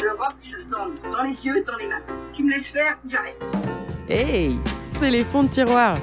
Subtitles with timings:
[0.00, 2.00] Le rock se sent dans les yeux, dans les mains.
[2.34, 3.42] Tu me laisses faire, j'arrête.
[4.08, 4.56] Hey,
[5.00, 5.98] c'est les fonds de tiroir.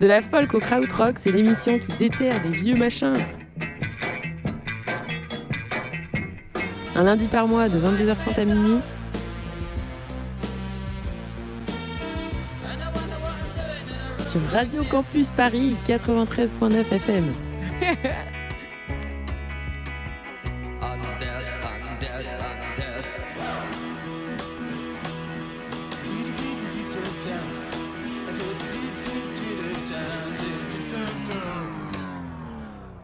[0.00, 3.16] De la folk au krautrock, c'est l'émission qui déterre des vieux machins.
[6.94, 8.78] Un lundi par mois de 22h30 à minuit.
[14.46, 17.24] Radio Campus Paris 93.9 FM.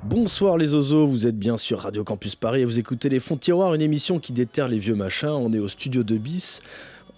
[0.03, 3.35] Bonsoir les ozos, vous êtes bien sur Radio Campus Paris et vous écoutez Les Fonds
[3.35, 5.29] de Tiroir, une émission qui déterre les vieux machins.
[5.29, 6.61] On est au studio de Bis.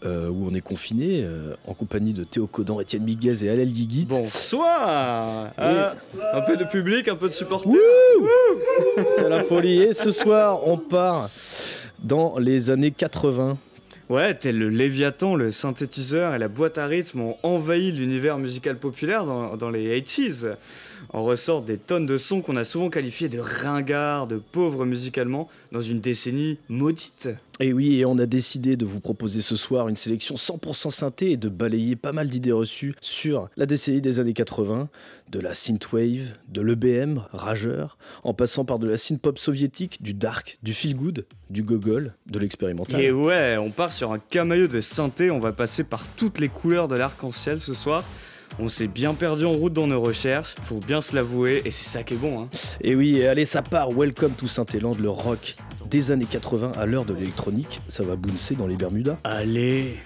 [0.07, 3.71] Euh, où on est confiné euh, en compagnie de Théo Codan, Étienne Miguez et Alel
[3.73, 4.07] Guiguit.
[4.09, 5.95] Bonsoir Ah,
[6.33, 7.73] Un peu de public, un peu de supporters.
[9.17, 9.83] C'est la folie.
[9.83, 11.29] Et ce soir, on part
[11.99, 13.59] dans les années 80.
[14.09, 18.77] Ouais, tel le Léviathan, le synthétiseur et la boîte à rythme ont envahi l'univers musical
[18.77, 20.55] populaire dans, dans les 80s.
[21.13, 25.49] En ressortent des tonnes de sons qu'on a souvent qualifiés de ringards, de pauvres musicalement,
[25.73, 27.29] dans une décennie maudite.
[27.61, 31.33] Et oui, et on a décidé de vous proposer ce soir une sélection 100% synthé
[31.33, 34.89] et de balayer pas mal d'idées reçues sur la décennie des années 80,
[35.31, 40.59] de la synthwave, de l'EBM, rageur, en passant par de la synth-pop soviétique, du dark,
[40.63, 43.01] du feel-good, du gogol, de l'expérimental.
[43.01, 46.49] Et ouais, on part sur un camailleux de synthé, on va passer par toutes les
[46.49, 48.05] couleurs de l'arc-en-ciel ce soir.
[48.59, 51.89] On s'est bien perdu en route dans nos recherches, faut bien se l'avouer, et c'est
[51.89, 52.41] ça qui est bon.
[52.41, 52.49] Hein.
[52.81, 53.91] Et oui, et allez, ça part.
[53.91, 55.55] Welcome to Saint-Éland, le rock
[55.91, 57.81] des années 80 à l'heure de l'électronique.
[57.89, 59.19] Ça va bouncer dans les Bermudas.
[59.25, 59.99] Allez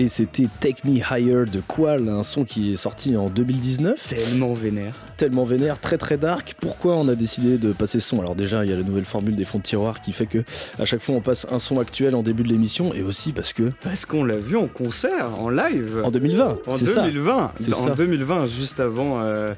[0.00, 4.06] Et c'était Take Me Higher de Qual, un son qui est sorti en 2019.
[4.08, 4.94] Tellement vénère.
[5.18, 6.54] Tellement vénère, très très dark.
[6.60, 8.20] Pourquoi on a décidé de passer ce son?
[8.20, 10.44] Alors déjà, il y a la nouvelle formule des fonds de tiroir qui fait que
[10.78, 13.52] à chaque fois on passe un son actuel en début de l'émission et aussi parce
[13.52, 16.02] que Parce qu'on l'a vu en concert, en live.
[16.04, 17.02] en 2020, En c'est ça.
[17.02, 17.90] 2020, C'est en ça.
[17.96, 19.54] 2020, juste avant, euh,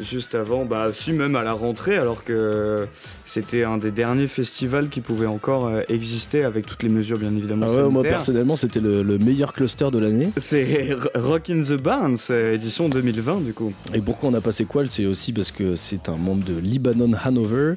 [0.00, 2.88] juste avant, bah si même à la rentrée, alors que
[3.24, 7.30] c'était un des derniers festivals qui pouvait encore euh, exister avec toutes les mesures bien
[7.36, 10.30] évidemment Ah ouais, moi personnellement, c'était le, le meilleur cluster de l'année.
[10.38, 13.72] C'est Rock in the Barns, euh, édition 2020 du coup.
[13.94, 17.12] Et pourquoi on a passé Qual C'est aussi parce que c'est un membre de Libanon
[17.24, 17.74] Hanover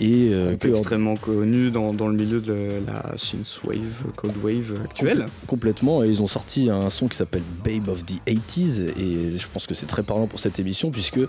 [0.00, 5.26] et euh, en- extrêmement connu dans, dans le milieu de la synthwave, cold wave actuelle.
[5.46, 9.46] complètement et ils ont sorti un son qui s'appelle Babe of the 80s et je
[9.52, 11.20] pense que c'est très parlant pour cette émission puisque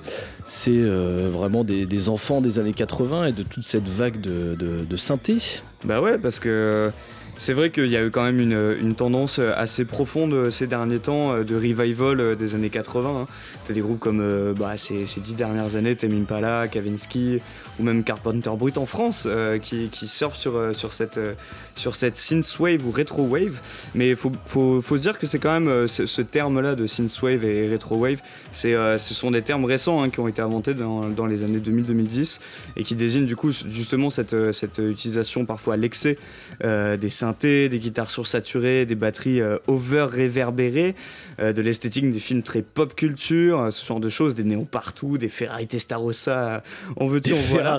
[0.45, 4.55] c'est euh, vraiment des, des enfants des années 80 et de toute cette vague de,
[4.55, 5.37] de, de synthé.
[5.83, 6.91] Bah ouais, parce que
[7.41, 11.33] c'est vrai qu'il y a eu quand même une, tendance assez profonde ces derniers temps
[11.33, 13.09] euh, de revival euh, des années 80.
[13.09, 13.27] hein.
[13.65, 17.39] T'as des groupes comme euh, bah, ces, ces dix dernières années, Tame Impala, Kavinsky
[17.81, 21.33] ou même Carpenter Brut en France euh, qui, qui surfent sur, euh, sur cette, euh,
[21.75, 23.59] sur cette synthwave ou retrowave.
[23.95, 26.85] Mais il faut, faut, faut se dire que c'est quand même ce, ce terme-là de
[26.85, 27.67] synthwave et
[28.65, 31.59] euh, ce sont des termes récents hein, qui ont été inventés dans, dans les années
[31.59, 32.39] 2000-2010
[32.75, 36.17] et qui désignent du coup justement cette, cette utilisation parfois à l'excès
[36.63, 40.95] euh, des synthés, des guitares sursaturées, des batteries euh, over-réverbérées,
[41.39, 45.17] euh, de l'esthétique des films très pop culture, ce genre de choses, des néons partout,
[45.17, 46.63] des Ferrari Testarossa,
[46.97, 47.70] on veut Des on voilà.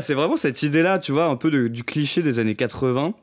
[0.00, 3.14] C'est vraiment cette idée-là, tu vois, un peu du cliché des années 80.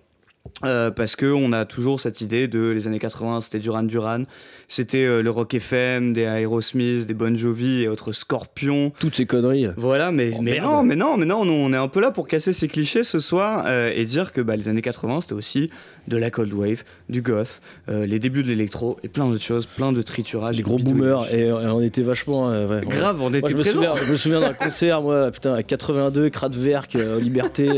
[0.63, 4.23] euh, parce que on a toujours cette idée de les années 80, c'était Duran Duran,
[4.67, 8.91] c'était euh, le rock FM, des Aerosmith, des Bon Jovi et autres Scorpions.
[8.99, 9.67] Toutes ces conneries.
[9.77, 10.65] Voilà, mais, Oh, mais merde.
[10.65, 13.03] non, mais non, mais non, non, on est un peu là pour casser ces clichés
[13.03, 15.69] ce soir euh, et dire que bah, les années 80 c'était aussi
[16.07, 19.65] de la cold wave, du goth, euh, les débuts de l'électro et plein d'autres choses,
[19.65, 20.55] plein de triturages.
[20.57, 22.49] Les gros boomers, et, et on était vachement.
[22.51, 23.73] euh, ouais, Grave, on Moi, était je, me présents.
[23.81, 27.69] souviens, je me souviens d'un concert, moi, putain, à 82, Kraftwerk, euh, Liberté,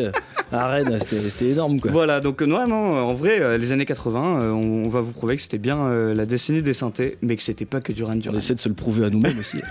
[0.51, 1.91] à Rennes, c'était énorme, quoi.
[1.91, 5.35] Voilà, donc non, non, en vrai, les années 80, euh, on, on va vous prouver
[5.37, 8.13] que c'était bien euh, la décennie des synthés, mais que c'était pas que du Duran
[8.13, 8.37] On Duran.
[8.37, 9.57] essaie de se le prouver à nous-mêmes aussi.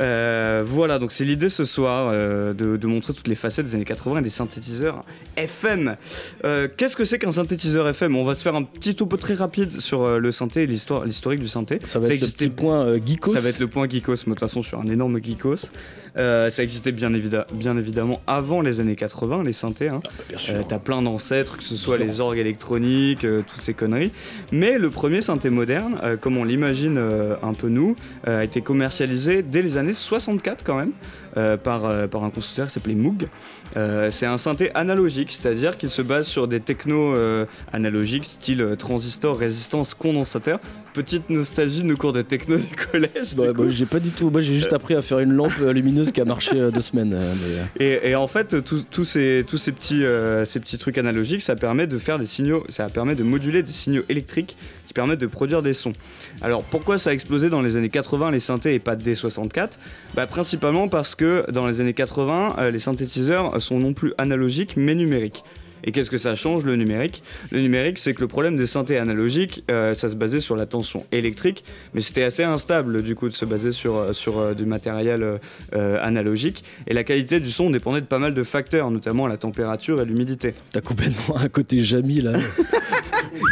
[0.00, 3.74] Euh, voilà, donc c'est l'idée ce soir euh, de, de montrer toutes les facettes des
[3.74, 5.02] années 80 et des synthétiseurs
[5.36, 5.96] FM.
[6.44, 9.34] Euh, Qu'est-ce que c'est qu'un synthétiseur FM On va se faire un petit topo très
[9.34, 11.78] rapide sur le synthé et l'histoire, l'historique du synthé.
[11.84, 13.32] Ça va être le petit point geekos.
[13.34, 15.70] Ça va être le point geekos, mais de toute façon, je suis un énorme geekos.
[16.18, 19.88] Euh, ça existait bien, évidemment, bien évidemment avant les années 80, les synthés.
[19.88, 20.00] hein.
[20.28, 20.54] Bien sûr.
[20.56, 24.12] Euh, T'as plein d'ancêtres, que ce soit les orgues électroniques, euh, toutes ces conneries.
[24.52, 26.98] Mais le premier synthé moderne, comme on l'imagine
[27.42, 30.92] un peu nous, a été commercialisé dès les années 64 quand même,
[31.58, 33.26] par, par un constructeur qui s'appelait Moog.
[34.10, 37.14] C'est un synthé analogique, c'est-à-dire qu'il se base sur des technos
[37.72, 40.58] analogiques, style transistor, résistance, condensateur.
[40.94, 43.34] Petite nostalgie de nos cours de techno du collège.
[43.38, 43.62] Ouais, coup.
[43.64, 44.28] bah, j'ai pas du tout.
[44.28, 46.82] Moi, j'ai juste appris à faire une lampe euh, lumineuse qui a marché euh, deux
[46.82, 47.14] semaines.
[47.14, 47.32] euh,
[47.78, 51.40] mais, Et, et en fait, tous ces, tous ces, petits, euh, ces petits trucs analogiques,
[51.40, 54.56] ça permet de faire des signaux, ça permet de moduler des signaux électriques
[54.86, 55.94] qui permettent de produire des sons.
[56.42, 59.78] Alors pourquoi ça a explosé dans les années 80 les synthés et pas D64
[60.14, 64.74] bah, Principalement parce que dans les années 80, euh, les synthétiseurs sont non plus analogiques
[64.76, 65.42] mais numériques.
[65.84, 67.22] Et qu'est-ce que ça change le numérique?
[67.50, 70.66] Le numérique, c'est que le problème des synthés analogiques, euh, ça se basait sur la
[70.66, 71.64] tension électrique,
[71.94, 75.40] mais c'était assez instable du coup de se baser sur, euh, sur euh, du matériel
[75.74, 76.64] euh, analogique.
[76.86, 80.04] Et la qualité du son dépendait de pas mal de facteurs, notamment la température et
[80.04, 80.54] l'humidité.
[80.70, 82.32] T'as complètement un côté Jamy là.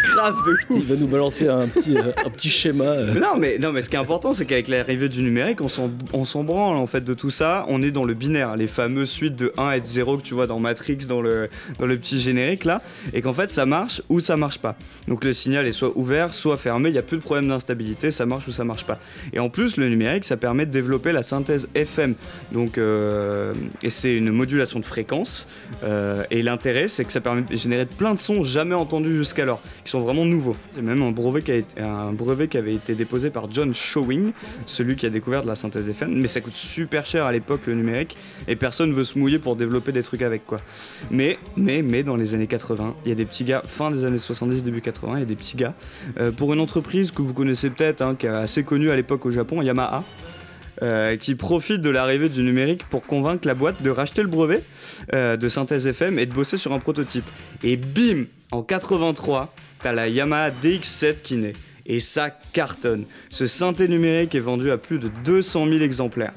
[0.05, 2.85] Grave de Il va nous balancer un petit, euh, un petit schéma.
[2.85, 3.15] euh.
[3.19, 5.91] Non mais, non mais ce qui est important c'est qu'avec l'arrivée du numérique on s'en,
[6.13, 9.11] on s'en branle en fait de tout ça, on est dans le binaire, les fameuses
[9.11, 11.49] suites de 1 et de 0 que tu vois dans Matrix dans le,
[11.79, 12.83] dans le petit générique là,
[13.15, 14.77] et qu'en fait ça marche ou ça marche pas.
[15.09, 18.11] Donc le signal est soit ouvert, soit fermé, il n'y a plus de problème d'instabilité,
[18.11, 18.99] ça marche ou ça marche pas.
[19.33, 22.15] Et en plus le numérique ça permet de développer la synthèse FM,
[22.53, 25.47] donc euh, et c'est une modulation de fréquence,
[25.85, 29.63] euh, et l'intérêt c'est que ça permet de générer plein de sons jamais entendus jusqu'alors,
[29.85, 30.57] qui sont vraiment nouveaux.
[30.75, 34.33] C'est même un brevet qui, avait été déposé par John Showing,
[34.67, 37.63] celui qui a découvert de la synthèse FM, mais ça coûte super cher à l'époque
[37.67, 38.17] le numérique,
[38.49, 40.61] et personne veut se mouiller pour développer des trucs avec quoi.
[41.11, 44.05] Mais, mais, mais dans les années 80, il y a des petits gars, fin des
[44.05, 45.75] années 70, début 80, il y a des petits gars,
[46.19, 49.25] euh, pour une entreprise que vous connaissez peut-être, hein, qui est assez connue à l'époque
[49.27, 50.05] au Japon, Yamaha,
[50.83, 54.63] euh, qui profite de l'arrivée du numérique pour convaincre la boîte de racheter le brevet
[55.15, 57.25] euh, de synthèse FM et de bosser sur un prototype.
[57.63, 61.55] Et bim, en 83, t'as la Yamaha DX7 qui naît.
[61.87, 63.05] Et ça cartonne.
[63.31, 66.35] Ce synthé numérique est vendu à plus de 200 000 exemplaires.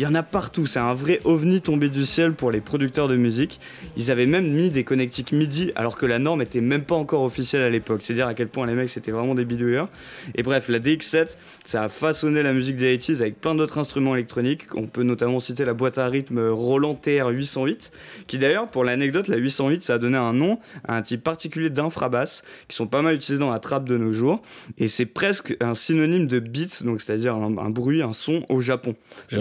[0.00, 3.06] Il y en a partout, c'est un vrai ovni tombé du ciel pour les producteurs
[3.06, 3.60] de musique.
[3.98, 7.22] Ils avaient même mis des connectiques MIDI alors que la norme était même pas encore
[7.22, 8.00] officielle à l'époque.
[8.02, 9.90] C'est dire à quel point les mecs c'était vraiment des bidouilleurs.
[10.36, 11.36] Et bref, la DX7,
[11.66, 14.74] ça a façonné la musique des 80s avec plein d'autres instruments électroniques.
[14.74, 17.90] On peut notamment citer la boîte à rythme Roland TR-808,
[18.26, 21.68] qui d'ailleurs, pour l'anecdote, la 808, ça a donné un nom à un type particulier
[21.68, 24.40] d'infrabasses qui sont pas mal utilisés dans la trappe de nos jours.
[24.78, 28.62] Et c'est presque un synonyme de beat, donc c'est-à-dire un, un bruit, un son au
[28.62, 28.94] Japon.
[29.28, 29.40] J'ai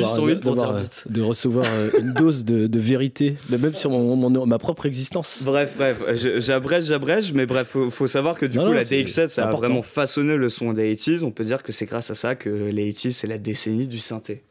[0.00, 2.78] l'impression dit d'avoir 808 pour d'avoir, dire euh, de recevoir euh, une dose de, de
[2.78, 5.42] vérité, mais même sur mon, mon- ma propre existence.
[5.44, 8.74] Bref, bref, je- j'abrège, j'abrège, mais bref, faut, faut savoir que du Non, coup, non,
[8.74, 11.24] la c'est- DX7, c'est ça a vraiment façonné le son des 80s.
[11.24, 13.98] On peut dire que c'est grâce à ça que les 80s, c'est la décennie du
[13.98, 14.42] synthé.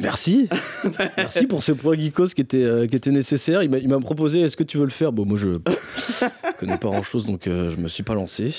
[0.00, 0.48] Merci.
[1.16, 3.62] Merci pour ce point geekos qui était, euh, qui était nécessaire.
[3.62, 5.12] Il m'a- proposé est-ce que tu veux le faire?
[5.12, 5.58] Bon, moi je
[6.58, 8.52] connais pas grand chose donc euh, je me suis pas lancé.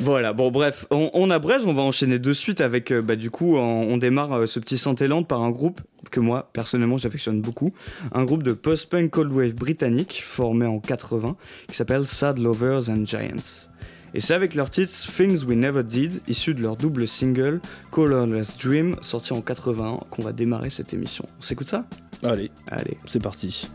[0.00, 3.30] Voilà, bon bref, on, on abrège, on va enchaîner de suite avec, euh, bah, du
[3.30, 3.60] coup, on,
[3.92, 7.72] on démarre ce petit Synthéland par un groupe que moi, personnellement, j'affectionne beaucoup,
[8.12, 11.36] un groupe de post-punk cold wave britannique formé en 80
[11.68, 13.68] qui s'appelle Sad Lovers and Giants.
[14.14, 17.60] Et c'est avec leur titre Things We Never Did, issu de leur double single
[17.90, 21.26] Colorless Dream, sorti en 81, qu'on va démarrer cette émission.
[21.38, 21.84] On s'écoute ça?
[22.22, 22.96] Allez, Allez.
[23.06, 23.68] c'est parti.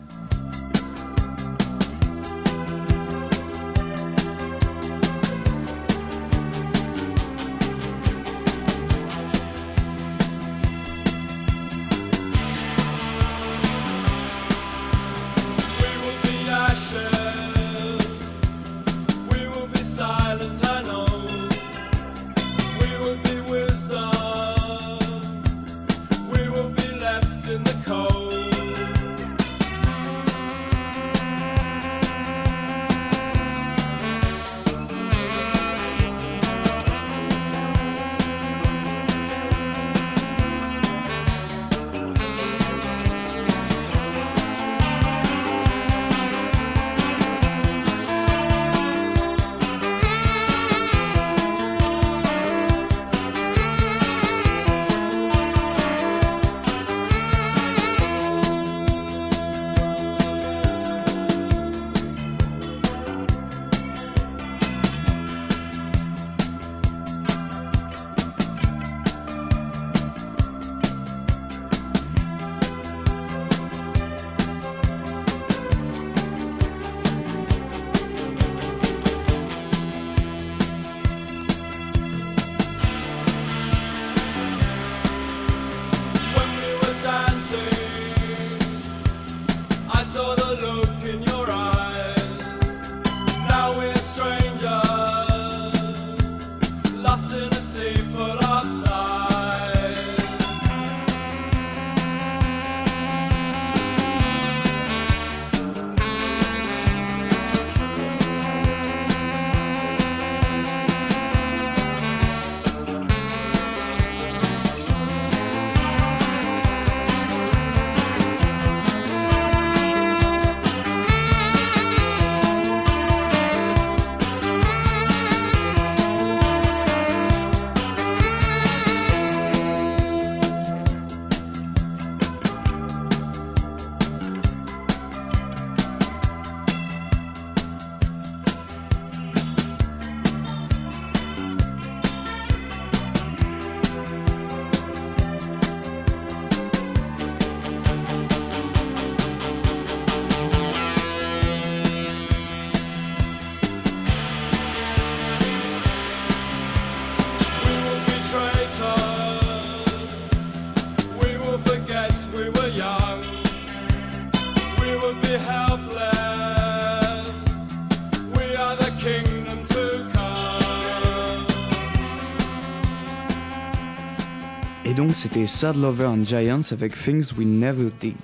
[175.48, 178.16] Sad Lover and Giants avec Things We Never Did.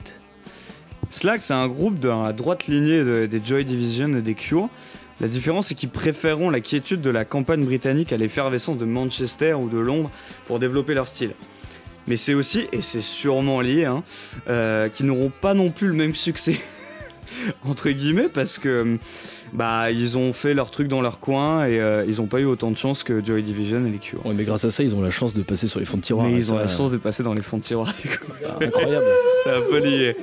[1.10, 4.70] Slack, c'est un groupe de la droite lignée de- des Joy Division et des Cure.
[5.22, 9.54] La différence, c'est qu'ils préféreront la quiétude de la campagne britannique à l'effervescence de Manchester
[9.54, 10.12] ou de Londres
[10.46, 11.32] pour développer leur style.
[12.08, 14.04] Mais c'est aussi, et c'est sûrement lié, hein,
[14.50, 16.60] euh, qu'ils n'auront pas non plus le même succès,
[17.66, 18.98] entre guillemets, parce que
[19.54, 22.46] bah ils ont fait leur truc dans leur coin et euh, ils n'ont pas eu
[22.46, 24.26] autant de chance que Joy Division et les Cure.
[24.26, 26.04] Ouais, mais grâce à ça, ils ont la chance de passer sur les fonds de
[26.04, 26.28] tiroir.
[26.28, 27.94] Mais ils ont la chance de passer dans les fonds de tiroir.
[28.44, 29.06] c'est incroyable.
[29.44, 30.18] C'est un peu lié.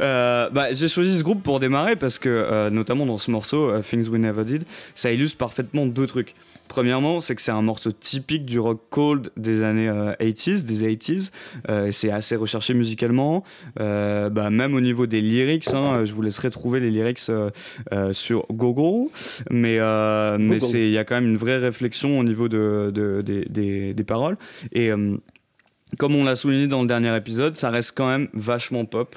[0.00, 3.70] Euh, bah, j'ai choisi ce groupe pour démarrer parce que, euh, notamment dans ce morceau,
[3.70, 4.64] euh, Things We Never Did,
[4.94, 6.34] ça illustre parfaitement deux trucs.
[6.68, 10.94] Premièrement, c'est que c'est un morceau typique du rock cold des années euh, 80s, des
[10.96, 11.30] 80s.
[11.68, 13.44] Euh, c'est assez recherché musicalement.
[13.80, 17.50] Euh, bah, même au niveau des lyrics, hein, je vous laisserai trouver les lyrics euh,
[17.92, 19.10] euh, sur Google.
[19.50, 20.70] Mais euh, mais Google.
[20.72, 23.94] c'est- il y a quand même une vraie réflexion au niveau de, de- des- des-
[23.94, 24.36] des paroles.
[24.72, 24.90] Et.
[24.90, 25.16] euh,
[25.98, 29.14] comme on l'a souligné dans le dernier épisode, ça reste quand même vachement pop.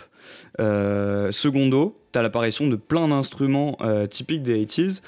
[0.60, 5.02] Euh, secondo, t'as l'apparition de plein d'instruments euh, typiques des 80s.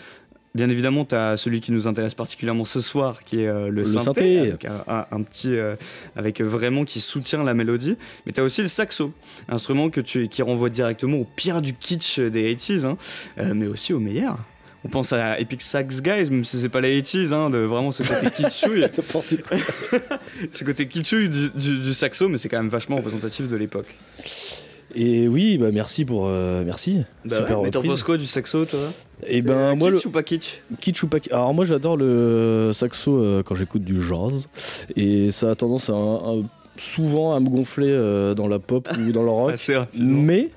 [0.54, 3.84] Bien évidemment, t'as celui qui nous intéresse particulièrement ce soir, qui est euh, le, Le
[3.86, 4.40] synthé, synthé.
[4.40, 5.76] avec un, petit, euh,
[6.18, 7.96] avec vraiment qui soutient la mélodie.
[8.26, 9.14] Mais t'as aussi le saxo,
[9.48, 12.98] instrument que tu, qui renvoie directement au pire du kitsch des 80s, hein,
[13.38, 14.38] euh, mais aussi au meilleur.
[14.84, 17.94] On pense à Epic Sax Guys, même si c'est pas les 80s, hein, de vraiment
[17.94, 18.86] ce côté kitschouille.
[20.52, 23.96] Ce côté kitschouille du, du- du saxo, mais c'est quand même vachement représentatif de l'époque.
[24.96, 26.28] Et oui, bah merci pour.
[26.28, 27.04] merci.
[27.24, 28.80] Super mais t'en penses quoi du saxo, toi?
[29.28, 30.62] Et ben, moi, le kitsch ou pas kitsch?
[30.80, 31.18] Kitsch ou pas.
[31.32, 34.48] Alors, moi, j'adore le saxo euh, quand j'écoute du jazz.
[34.96, 36.42] Et ça a tendance à, à-
[36.78, 39.52] souvent à me gonfler euh, dans la pop ou dans le rock.
[39.54, 39.78] Assez.
[39.98, 40.50] Mais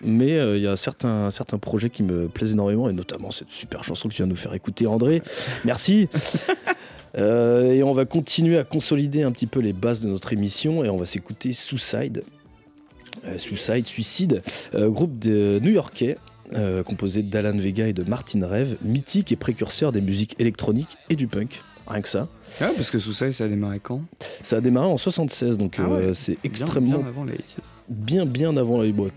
[0.00, 3.50] mais euh, il y a certains, certains projets qui me plaisent énormément, et notamment cette
[3.50, 5.22] super chanson que tu viens de nous faire écouter, André.
[5.64, 6.08] Merci.
[7.16, 10.84] Euh, et on va continuer à consolider un petit peu les bases de notre émission,
[10.84, 12.22] et on va s'écouter Suicide.
[13.26, 14.42] Euh, Suicide, Suicide,
[14.74, 16.18] euh, groupe de New-Yorkais.
[16.54, 21.16] Euh, composé d'Alan Vega et de Martin Rev, mythique et précurseur des musiques électroniques et
[21.16, 21.60] du punk.
[21.86, 22.28] Rien que ça.
[22.60, 24.02] Ah, parce que sous ça, ça a démarré quand?
[24.42, 25.96] Ça a démarré en 76, donc Ah ouais.
[26.02, 27.38] euh, c'est extrêmement bien avant les 80s.
[27.88, 29.12] bien bien avant les boîtes.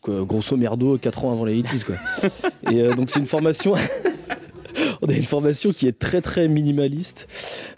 [0.00, 1.96] Quoi, grosso merdo, 4 ans avant les 80s quoi.
[2.72, 3.72] Et euh, donc c'est une formation.
[5.02, 7.28] On a une formation qui est très très minimaliste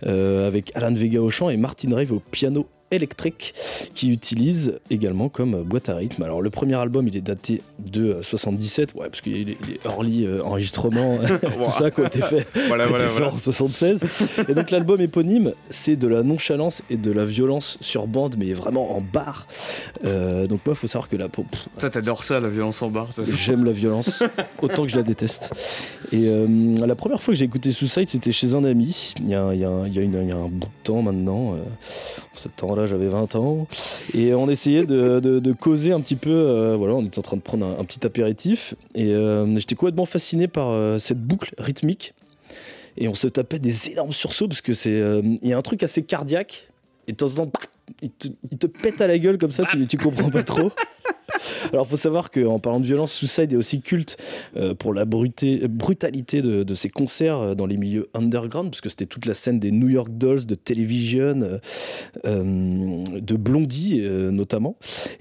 [0.07, 3.55] euh, avec Alan Vega au chant et Martin Rave au piano électrique
[3.95, 6.23] qui utilise également comme boîte à rythme.
[6.23, 9.81] Alors le premier album il est daté de euh, 77, ouais parce qu'il les les
[9.85, 13.21] early euh, enregistrements, tout ça qui ont été fait Voilà, qui a voilà, été fait
[13.21, 13.35] voilà.
[13.35, 14.05] en 76.
[14.49, 18.53] Et donc l'album éponyme, c'est de la nonchalance et de la violence sur bande, mais
[18.53, 19.47] vraiment en barre.
[20.05, 21.47] Euh, donc moi, il faut savoir que la pop,
[21.79, 23.09] Toi, t'adores ça, la violence en barre.
[23.25, 24.23] j'aime la violence
[24.63, 25.53] autant que je la déteste.
[26.13, 26.47] Et euh,
[26.87, 29.15] la première fois que j'ai écouté Suicide, c'était chez un ami.
[29.21, 30.67] Il y a, il y a- il y a une- il y a un bout
[30.67, 31.55] de temps maintenant.
[31.55, 31.59] euh,
[32.63, 33.67] en j'avais 20 ans.
[34.15, 36.31] Et on essayait de, de- de causer un petit peu.
[36.31, 38.75] euh, voilà, on était en train de prendre un, un petit apéritif.
[38.95, 42.15] Et euh, j'étais complètement fasciné par euh, cette boucle rythmique.
[42.97, 45.01] Et on se tapait des énormes sursauts parce que c'est.
[45.43, 46.69] Il y a un truc assez cardiaque.
[47.07, 47.61] Et de temps en temps,
[48.03, 50.71] il te, il te pète à la gueule comme ça, tu, tu comprends pas trop.
[51.73, 54.17] Alors, faut savoir qu'en parlant de violence, Suicide est aussi culte
[54.57, 58.81] euh, pour la bruté- brutalité de, de ses concerts euh, dans les milieux underground, parce
[58.81, 61.59] que c'était toute la scène des New York Dolls, de Television,
[62.25, 64.77] euh, de Blondie euh, notamment.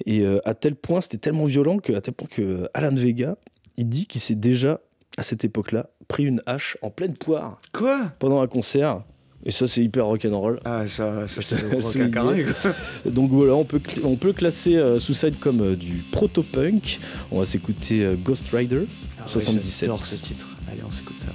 [0.05, 3.37] Et à tel point, c'était tellement violent que, à tel point que Alan Vega,
[3.77, 4.79] il dit qu'il s'est déjà,
[5.17, 8.11] à cette époque-là, pris une hache en pleine poire Quoi?
[8.19, 9.03] Pendant un concert.
[9.47, 10.59] Et ça, c'est hyper rock'n'roll.
[10.65, 12.11] Ah, ça, ça c'est souligne.
[12.11, 12.71] carré, quoi.
[13.11, 16.99] Donc voilà, on peut, cl- on peut classer euh, Suicide comme euh, du proto-punk.
[17.31, 18.81] On va s'écouter euh, Ghost Rider.
[19.17, 19.85] Ah ouais, 77.
[19.87, 20.47] J'adore ce titre.
[20.69, 21.29] Allez, on s'écoute ça.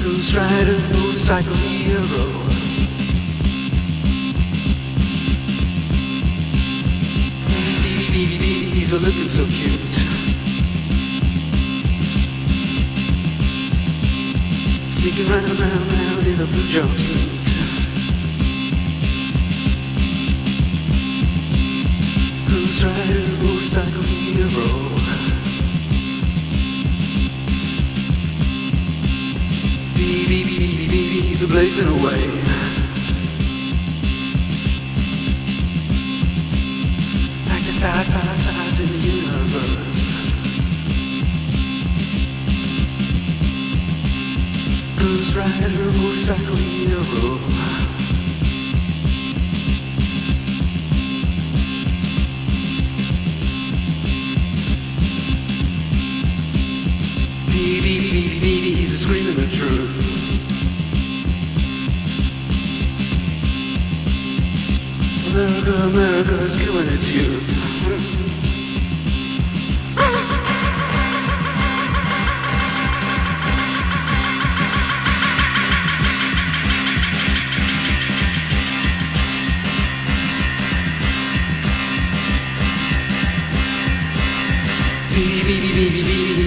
[0.00, 1.50] Blues rider, motorcycle
[1.86, 2.26] hero.
[7.46, 9.78] Baby, baby, baby, he's a looking so cute.
[14.90, 17.41] Sneaking round, round, round in a blue jumpsuit.
[22.80, 24.88] Rider, motorcycle hero.
[29.94, 32.26] Baby, baby, baby, baby, he's a blazing away.
[37.46, 40.10] Like the stars, stars, stars in the universe.
[44.96, 47.91] Blues rider, motorcycle hero.
[57.62, 59.96] Baby, baby, baby, he's a screaming the truth.
[65.28, 67.61] America America, America's killing its youth.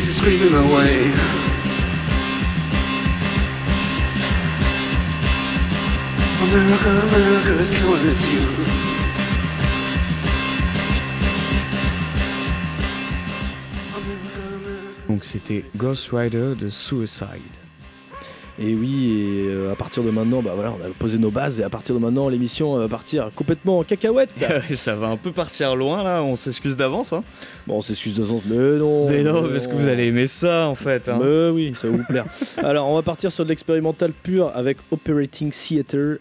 [0.06, 1.12] He's screaming away.
[6.44, 8.70] America, America is killing its youth.
[15.08, 17.65] Donc c'était Ghost Rider de Suicide.
[18.58, 21.60] Et oui, et euh, à partir de maintenant, bah voilà, on a posé nos bases
[21.60, 24.30] et à partir de maintenant, l'émission va partir complètement en cacahuète.
[24.76, 27.12] ça va un peu partir loin là, on s'excuse d'avance.
[27.12, 27.24] Hein.
[27.68, 29.10] bon, on s'excuse d'avance, mais non.
[29.10, 31.10] Mais non, parce que vous allez aimer ça en fait.
[31.10, 31.20] hein.
[31.22, 32.26] Mais oui, ça va vous plaire.
[32.64, 36.20] Alors, on va partir sur de l'expérimental pur avec Operating Theatre.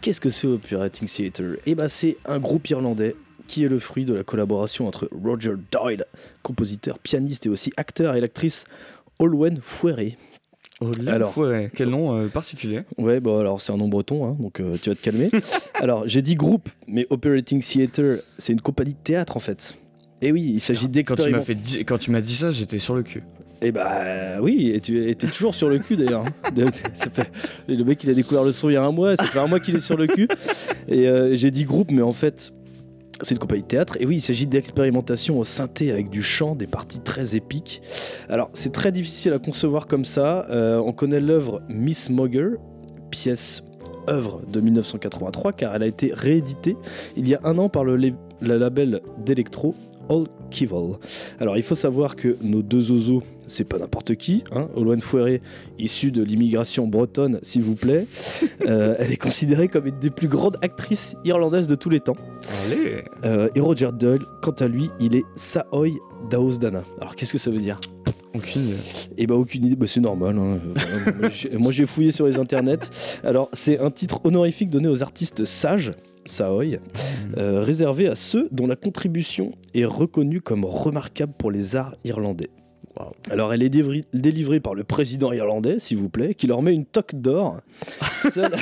[0.00, 3.16] Qu'est-ce que c'est Operating Theatre Eh ben, c'est un groupe irlandais
[3.48, 6.04] qui est le fruit de la collaboration entre Roger Doyle,
[6.44, 8.64] compositeur, pianiste et aussi acteur et l'actrice
[9.18, 10.16] Olwen Fouéré.
[10.80, 11.36] Oh là, Alors.
[11.38, 12.82] ouais, quel nom euh, particulier.
[12.98, 15.28] Ouais, bon alors c'est un nom breton, hein, donc euh, tu vas te calmer.
[15.74, 19.76] alors j'ai dit groupe, mais Operating Theatre, c'est une compagnie de théâtre en fait.
[20.22, 21.16] Et oui, il s'agit di- quand
[21.98, 23.22] tu m'as dit ça, j'étais sur le cul.
[23.60, 26.24] Et bah oui, et tu étais toujours sur le cul d'ailleurs.
[27.68, 29.40] Et Le mec il a découvert le son il y a un mois, ça fait
[29.40, 30.28] un mois qu'il est sur le cul.
[30.86, 32.52] Et euh, j'ai dit groupe, mais en fait
[33.22, 33.96] c'est une compagnie de théâtre.
[34.00, 37.82] Et oui, il s'agit d'expérimentation au synthé avec du chant, des parties très épiques.
[38.28, 40.46] Alors c'est très difficile à concevoir comme ça.
[40.50, 42.50] Euh, on connaît l'œuvre Miss Mogger,
[43.10, 43.62] pièce
[44.08, 46.76] œuvre de 1983 car elle a été rééditée
[47.16, 49.74] il y a un an par le, label d'électro
[50.08, 50.94] All Kival.
[51.40, 54.44] Alors il faut savoir que nos deux oiseaux, c'est pas n'importe qui.
[54.52, 54.68] Hein.
[54.76, 55.42] Olwen Fouéré,
[55.78, 58.06] issue de l'immigration bretonne, s'il vous plaît,
[58.66, 62.16] Euh, elle est considérée comme une des plus grandes actrices irlandaises de tous les temps.
[62.66, 65.94] Allez Euh, et Roger Doyle, quant à lui, il est Saoy
[66.30, 66.82] Daosdana.
[67.00, 67.76] Alors qu'est-ce que ça veut dire?
[68.34, 68.74] Aucune idée.
[69.16, 70.36] Eh ben aucune idée, bah, c'est normal.
[70.38, 70.58] hein.
[70.76, 72.78] Euh, moi, j'ai- Moi j'ai fouillé sur les internets.
[73.24, 75.92] Alors c'est un titre honorifique donné aux artistes sages,
[76.26, 76.78] Saoy,
[77.38, 82.50] euh, réservé à ceux dont la contribution est reconnue comme remarquable pour les arts irlandais.
[83.30, 83.70] Alors elle est
[84.14, 87.60] délivrée par le président irlandais, s'il vous plaît, qui leur met une toque d'or.
[88.32, 88.56] Seuls...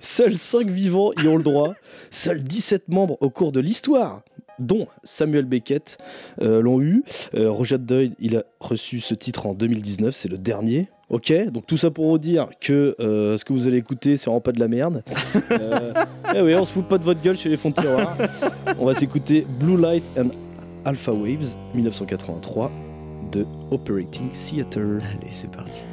[0.00, 1.74] Seuls 5 vivants y ont le droit.
[2.10, 4.22] Seuls 17 membres au cours de l'histoire
[4.58, 5.98] dont Samuel Beckett
[6.40, 7.04] euh, l'ont eu.
[7.34, 10.88] Euh, Roger Doyle, il a reçu ce titre en 2019, c'est le dernier.
[11.10, 14.26] Ok, donc tout ça pour vous dire que euh, ce que vous allez écouter, c'est
[14.26, 15.02] vraiment pas de la merde.
[16.36, 17.72] Eh oui, on se fout pas de votre gueule chez les fonds.
[18.80, 20.30] On va s'écouter Blue Light and
[20.84, 22.70] Alpha Waves 1983
[23.32, 25.00] de Operating Theatre.
[25.12, 25.84] Allez, c'est parti.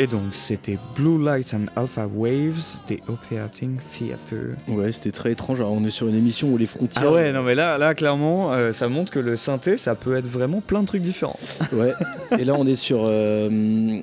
[0.00, 4.54] Et donc, c'était Blue Lights and Alpha Waves des Operating Theatre.
[4.68, 5.58] Ouais, c'était très étrange.
[5.58, 7.04] Alors, on est sur une émission où les frontières.
[7.08, 10.14] Ah ouais, non mais là, là clairement, euh, ça montre que le synthé, ça peut
[10.16, 11.38] être vraiment plein de trucs différents.
[11.72, 11.94] Ouais.
[12.38, 13.00] Et là, on est sur.
[13.04, 14.00] euh,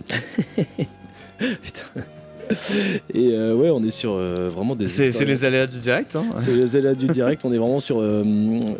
[1.39, 1.81] Putain.
[3.13, 4.87] Et euh, ouais, on est sur euh, vraiment des.
[4.87, 6.15] C'est les aléas du direct.
[6.15, 6.25] Hein.
[6.37, 7.43] C'est les aléas du direct.
[7.45, 8.23] On est vraiment sur, euh,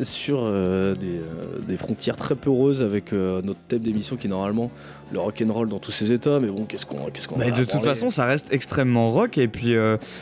[0.03, 1.21] sur des,
[1.67, 4.71] des frontières très peureuses avec notre thème d'émission qui est normalement
[5.11, 6.39] le rock'n'roll dans tous ses états.
[6.39, 9.37] Mais bon, qu'est-ce qu'on qu'est-ce qu'on Mais va de toute façon, ça reste extrêmement rock.
[9.37, 9.75] Et puis,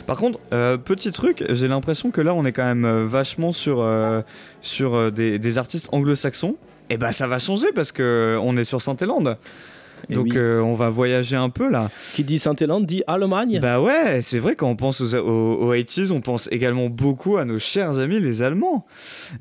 [0.06, 0.38] par contre,
[0.78, 3.86] petit truc, j'ai l'impression que là, on est quand même vachement sur,
[4.60, 6.56] sur des, des artistes anglo-saxons.
[6.90, 9.36] Et bah, ça va changer parce que on est sur Saint-Éland.
[10.10, 10.36] Donc, oui.
[10.36, 11.90] euh, on va voyager un peu là.
[12.14, 13.60] Qui dit Saint-Héland dit Allemagne.
[13.60, 17.36] Bah ouais, c'est vrai, quand on pense aux, aux, aux 80s, on pense également beaucoup
[17.36, 18.84] à nos chers amis les Allemands.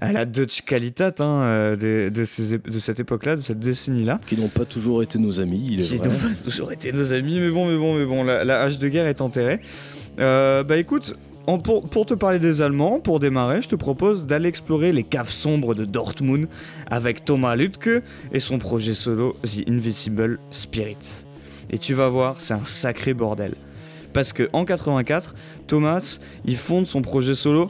[0.02, 3.60] À la Deutsche Qualität hein, euh, de, de, ces ép- de cette époque-là, de cette
[3.60, 4.20] décennie-là.
[4.26, 5.64] Qui n'ont pas toujours été nos amis.
[5.72, 8.24] Il est Qui n'ont pas toujours été nos amis, mais bon, mais bon, mais bon,
[8.24, 9.60] la, la hache de guerre est enterrée.
[10.20, 11.16] Euh, bah écoute,
[11.48, 15.04] en- pour, pour te parler des Allemands, pour démarrer, je te propose d'aller explorer les
[15.04, 16.48] caves sombres de Dortmund
[16.90, 18.02] avec Thomas Lütke
[18.32, 21.26] et son projet solo The Invisible Spirits.
[21.70, 23.56] Et tu vas voir, c'est un sacré bordel.
[24.14, 25.34] Parce que en 84,
[25.68, 27.70] Thomas, il fonde son projet solo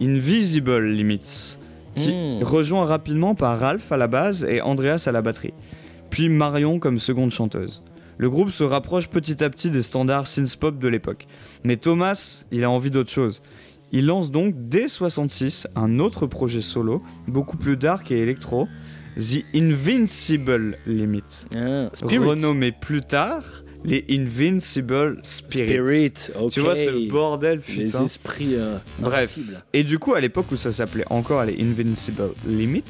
[0.00, 1.58] Invisible Limits,
[1.96, 2.42] qui Hmm.
[2.42, 5.52] rejoint rapidement par Ralph à la base et Andreas à la batterie,
[6.10, 7.82] puis Marion comme seconde chanteuse.
[8.22, 11.26] Le groupe se rapproche petit à petit des standards synth-pop de l'époque.
[11.64, 13.42] Mais Thomas, il a envie d'autre chose.
[13.90, 18.68] Il lance donc dès 66 un autre projet solo, beaucoup plus dark et électro,
[19.18, 21.24] The Invincible Limit,
[21.56, 23.42] Ah, renommé plus tard
[23.84, 26.12] les Invincible Spirits.
[26.14, 26.48] Spirit.
[26.52, 28.04] Tu vois ce bordel, Les putain.
[28.04, 29.14] esprits euh, Bref.
[29.36, 29.64] invincibles.
[29.72, 32.84] Et du coup, à l'époque où ça s'appelait encore les Invincible Limits,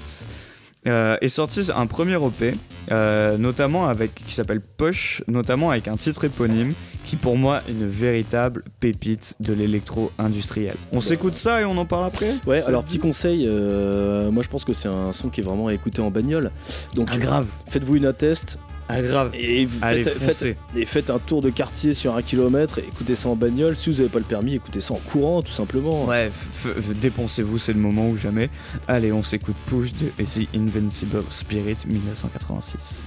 [0.86, 2.54] euh, est sorti un premier EP,
[2.90, 6.72] euh, notamment avec qui s'appelle Push, notamment avec un titre éponyme
[7.04, 10.74] qui pour moi est une véritable pépite de l'électro industriel.
[10.92, 14.48] On s'écoute ça et on en parle après Ouais, alors petit conseil, euh, moi je
[14.48, 16.50] pense que c'est un son qui est vraiment à écouter en bagnole.
[16.94, 17.46] Donc Ah, grave.
[17.68, 19.30] faites-vous une atteste Ah grave.
[19.34, 20.56] et Allez, faites, foncez.
[20.74, 23.76] faites- et faites un tour de quartier sur un kilomètre et écoutez ça en bagnole.
[23.76, 26.04] Si vous n'avez pas le permis, écoutez ça en courant tout simplement.
[26.04, 28.50] Ouais, f- f- dépensez-vous, c'est le moment ou jamais.
[28.88, 33.00] Allez, on s'écoute Push de The Invincible Spirit 1986.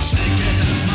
[0.00, 0.93] Push.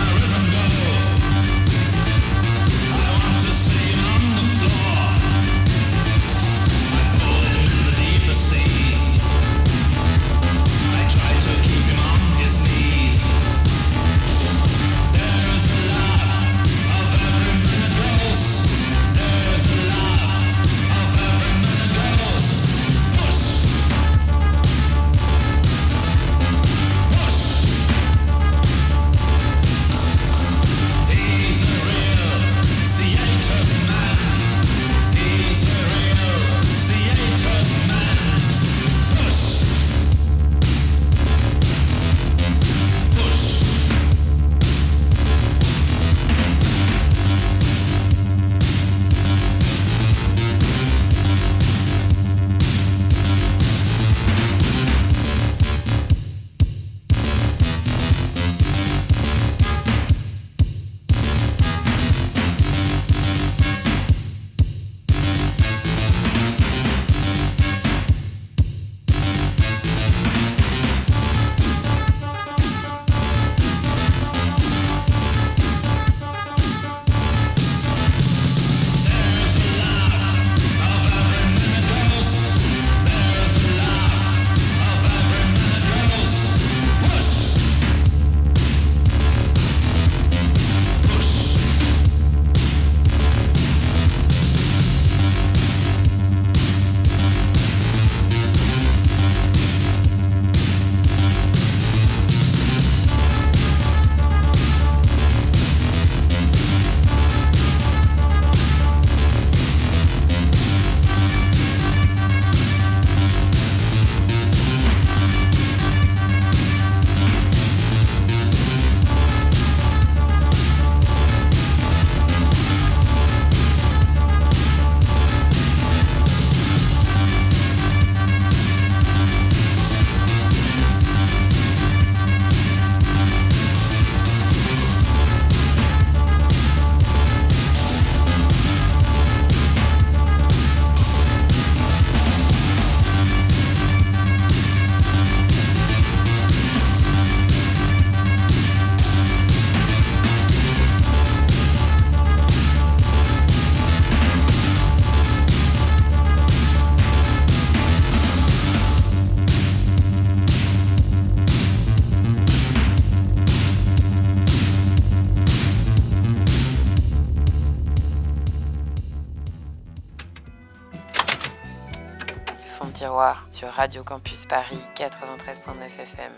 [173.53, 176.33] Sur Radio Campus Paris 93.9 FM.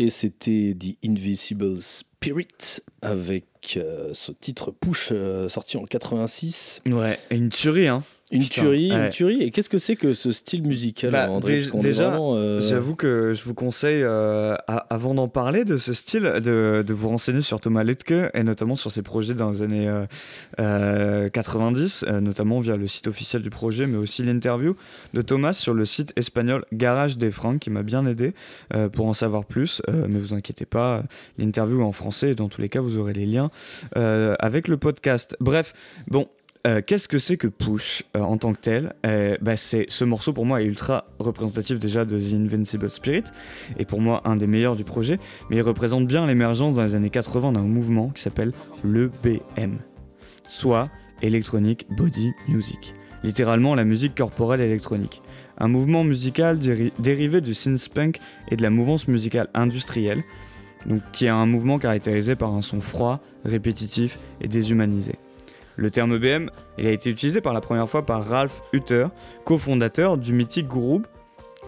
[0.00, 3.44] Et c'était The Invisible Spirit avec
[3.76, 6.82] euh, ce titre Push euh, sorti en 86.
[6.86, 8.02] Ouais, et une tuerie, hein.
[8.32, 9.04] Une Putain, tuerie, ouais.
[9.06, 9.42] une tuerie.
[9.42, 11.62] Et qu'est-ce que c'est que ce style musical, Bah, André?
[11.74, 14.56] déjà, euh, J'avoue que je vous conseille, euh,
[14.90, 18.74] avant d'en parler de ce style, de, de vous renseigner sur Thomas Letke et notamment
[18.74, 20.06] sur ses projets dans les années euh,
[20.58, 24.74] euh, 90, euh, notamment via le site officiel du projet, mais aussi l'interview
[25.14, 28.32] de Thomas sur le site espagnol Garage des Francs qui m'a bien aidé
[28.92, 29.82] pour en savoir plus.
[30.08, 31.04] Mais vous inquiétez pas,
[31.38, 33.50] l'interview est en français et dans tous les cas, vous aurez les liens
[33.94, 35.36] avec le podcast.
[35.38, 35.72] Bref,
[36.08, 36.26] bon.
[36.66, 38.94] Euh, Qu'est-ce que c'est que Push euh, en tant que tel?
[39.04, 43.22] Euh, bah, c'est Ce morceau pour moi est ultra représentatif déjà de The Invincible Spirit
[43.78, 46.94] et pour moi un des meilleurs du projet, mais il représente bien l'émergence dans les
[46.96, 48.52] années 80 d'un mouvement qui s'appelle
[48.84, 49.76] l'EBM,
[50.48, 50.90] soit
[51.22, 55.22] Electronic Body Music, littéralement la musique corporelle électronique.
[55.58, 58.18] Un mouvement musical déri- dérivé du synth-punk
[58.50, 60.22] et de la mouvance musicale industrielle,
[60.84, 65.14] donc qui est un mouvement caractérisé par un son froid, répétitif et déshumanisé.
[65.76, 69.06] Le terme EBM il a été utilisé par la première fois par Ralph Hutter,
[69.44, 71.06] cofondateur du mythique groupe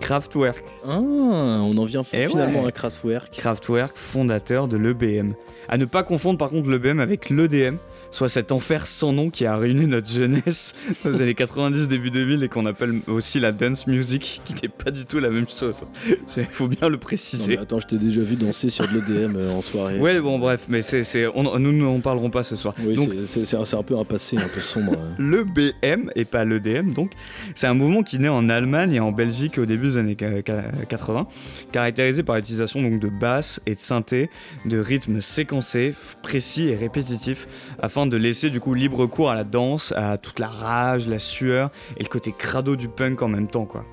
[0.01, 0.65] Kraftwerk.
[0.87, 2.69] Ah, on en vient finalement ouais.
[2.69, 3.37] à Kraftwerk.
[3.37, 5.33] Kraftwerk, fondateur de l'EBM.
[5.69, 7.77] À ne pas confondre par contre l'EBM avec l'EDM,
[8.11, 12.43] soit cet enfer sans nom qui a ruiné notre jeunesse les années 90, début 2000
[12.43, 15.85] et qu'on appelle aussi la dance music, qui n'est pas du tout la même chose.
[16.37, 17.49] Il faut bien le Non, préciser.
[17.57, 19.99] mais attends, je t'ai déjà vu danser sur de l'EDM euh, en soirée.
[19.99, 22.75] Ouais, bon, bref, mais c'est, c'est, on- nous n'en parlerons pas ce soir.
[22.85, 24.93] Oui, Donc, c'est- c'est c'est un, peu un passé un peu sombre.
[24.95, 25.15] hein.
[25.19, 27.13] Le BM et pas l'EDM donc.
[27.55, 30.31] C'est un mouvement qui naît en Allemagne et en Belgique au début des années ca-
[30.47, 31.27] ca- 80,
[31.73, 34.31] caractérisé par l'utilisation donc de basses et de synthé,
[34.65, 35.93] de rythmes séquencés,
[36.23, 37.47] précis et répétitifs,
[37.81, 41.19] afin de laisser du coup libre cours à la danse, à toute la rage, la
[41.19, 43.85] sueur et le côté crado du punk en même temps quoi.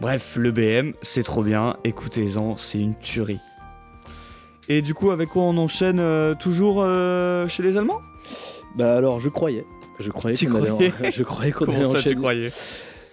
[0.00, 3.40] Bref, le BM, c'est trop bien, écoutez-en, c'est une tuerie.
[4.68, 8.00] Et du coup, avec quoi on enchaîne euh, toujours euh, chez les Allemands?
[8.76, 9.64] Bah alors, je croyais.
[10.00, 10.78] Je croyais qu'on allait, en-
[11.10, 12.50] je croyais qu'on Comment allait ça, tu croyais?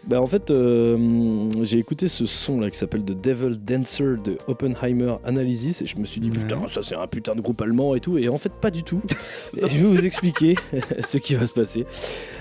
[0.06, 4.38] Bah en fait, euh, j'ai écouté ce son là qui s'appelle The Devil Dancer de
[4.48, 7.96] Oppenheimer Analysis et je me suis dit putain ça c'est un putain de groupe allemand
[7.96, 9.02] et tout et en fait pas du tout.
[9.58, 10.56] Et je vais vous expliquer
[11.00, 11.86] ce qui va se passer.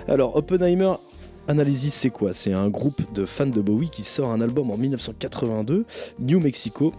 [0.08, 0.94] Alors Oppenheimer
[1.46, 2.32] Analysis c'est quoi?
[2.32, 5.84] C'est un groupe de fans de Bowie qui sort un album en 1982,
[6.18, 6.92] New Mexico.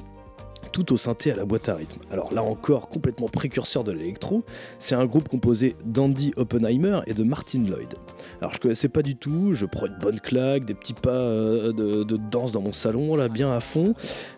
[0.72, 2.02] Tout au synthé à la boîte à rythme.
[2.12, 4.44] Alors là encore, complètement précurseur de l'électro,
[4.80, 7.96] c'est un groupe composé d'Andy Oppenheimer et de Martin Lloyd.
[8.42, 11.74] Alors je connaissais pas du tout, je prends une bonne claque, des petits pas euh,
[11.74, 13.94] de, danse dans mon salon, là, bien à fond.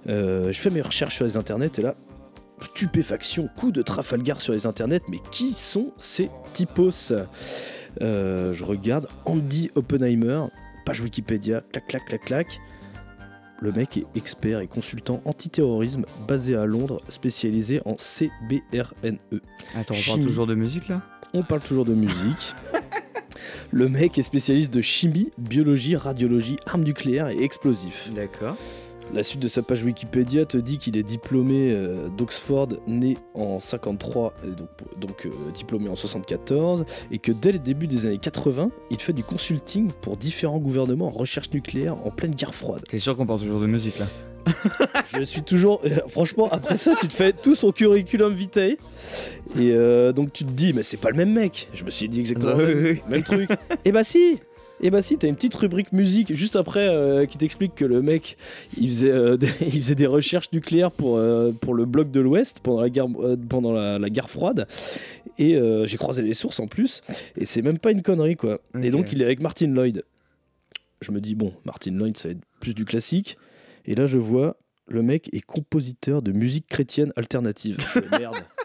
[0.08, 1.96] Euh, je fais mes recherches sur les internets et là,
[2.62, 7.14] stupéfaction, coup de Trafalgar sur les internets, mais qui sont ces typos?
[8.02, 10.46] Euh, Je regarde Andy Oppenheimer,
[10.86, 12.60] page Wikipédia, clac clac clac clac.
[13.60, 19.18] Le mec est expert et consultant antiterrorisme basé à Londres, spécialisé en CBRNE.
[19.76, 21.02] Attends, on parle toujours de musique là?
[21.34, 22.54] On parle toujours de musique.
[23.72, 28.10] Le mec est spécialiste de chimie, biologie, radiologie, armes nucléaires et explosifs.
[28.14, 28.56] D'accord.
[29.14, 33.60] La suite de sa page Wikipédia te dit qu'il est diplômé euh, d'Oxford, né en
[33.60, 38.18] 53, et donc, donc, euh, diplômé en 74, et que dès le début des années
[38.18, 42.84] 80, il fait du consulting pour différents gouvernements en recherche nucléaire en pleine guerre froide.
[42.88, 44.08] T'es sûr qu'on parle toujours de musique là?
[45.18, 45.82] Je suis toujours.
[45.86, 48.78] euh, franchement, après ça, tu te fais tout son curriculum vitae.
[49.58, 51.70] Et euh, donc tu te dis, mais c'est pas le même mec.
[51.74, 53.50] Je me suis dit exactement même, même truc.
[53.86, 54.40] Et bah si
[54.82, 58.02] et bah si, t'as une petite rubrique musique juste après euh, qui t'explique que le
[58.02, 58.38] mec
[58.78, 62.20] il faisait, euh, des, il faisait des recherches nucléaires pour, euh, pour le bloc de
[62.20, 63.08] l'Ouest pendant, la guerre,
[63.50, 64.68] pendant la, la guerre froide.
[65.38, 67.02] Et j'ai croisé les sources en plus.
[67.38, 68.60] Et c'est même pas une connerie quoi.
[68.82, 70.04] Et donc il est avec Martin Lloyd.
[71.02, 73.38] Je me dis, bon, Martin Lloyd ça va être plus du classique.
[73.86, 74.58] Et là je vois
[74.88, 77.78] le mec est compositeur de musique chrétienne alternative.
[77.80, 78.36] Je fais, merde.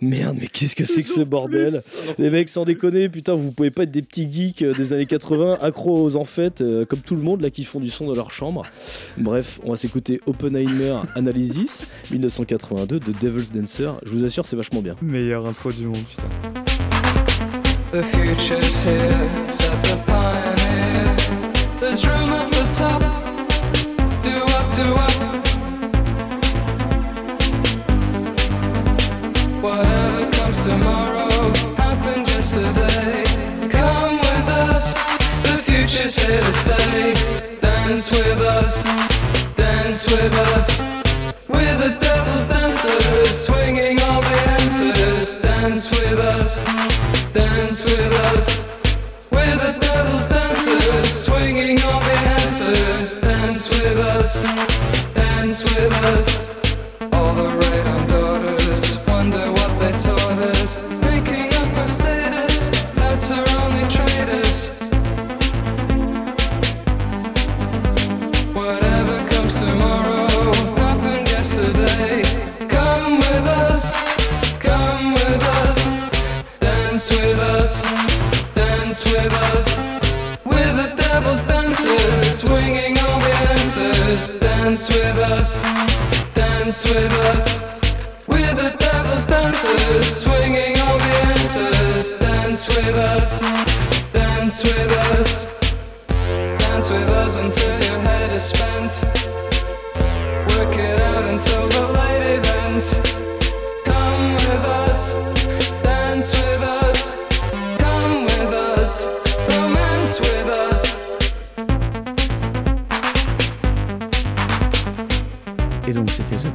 [0.00, 1.80] Merde, mais qu'est-ce que c'est que ce bordel
[2.18, 5.06] Les mecs, sans déconner, putain, vous pouvez pas être des petits geeks euh, des années
[5.06, 8.14] 80, accros aux enfêtes, euh, comme tout le monde là qui font du son dans
[8.14, 8.66] leur chambre.
[9.16, 13.92] Bref, on va s'écouter Oppenheimer Analysis 1982 de Devil's Dancer.
[14.04, 14.94] Je vous assure, c'est vachement bien.
[15.02, 16.28] Meilleure intro du monde, putain.
[17.90, 21.16] The future's here, said the pioneer.
[21.80, 23.00] There's room at the top.
[24.22, 25.07] Do up, do up.
[29.60, 31.28] Whatever comes tomorrow
[31.74, 33.24] happened yesterday.
[33.68, 34.94] Come with us,
[35.42, 37.14] the future's here to stay.
[37.60, 38.84] Dance with us,
[39.56, 40.78] dance with us.
[41.48, 45.40] We're the devil's dancers, swinging all the answers.
[45.40, 46.62] Dance with us,
[47.32, 48.80] dance with us.
[49.32, 53.16] We're the devil's dancers, swinging all the answers.
[53.16, 54.42] Dance with us,
[55.14, 56.67] dance with us.
[76.98, 77.14] We're
[80.74, 84.36] the devil's dancers, swinging all the answers.
[84.40, 85.62] Dance with us,
[86.34, 87.78] dance with us.
[88.26, 92.14] We're the devil's dancers, swinging all the answers.
[92.18, 93.42] Dance with us,
[94.12, 95.60] dance with us.
[96.58, 99.04] Dance with us until your head is spent.
[100.50, 103.27] Work it out until the late event.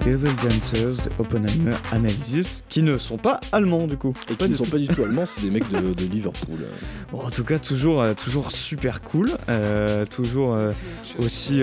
[0.04, 4.14] Devil Dancers de Oppenheimer Analysis, qui ne sont pas allemands du coup.
[4.30, 6.60] Et qui ne sont pas du tout allemands, c'est des mecs de, de Liverpool.
[7.12, 10.72] Bon, en tout cas, toujours, euh, toujours super cool, euh, toujours euh,
[11.20, 11.62] aussi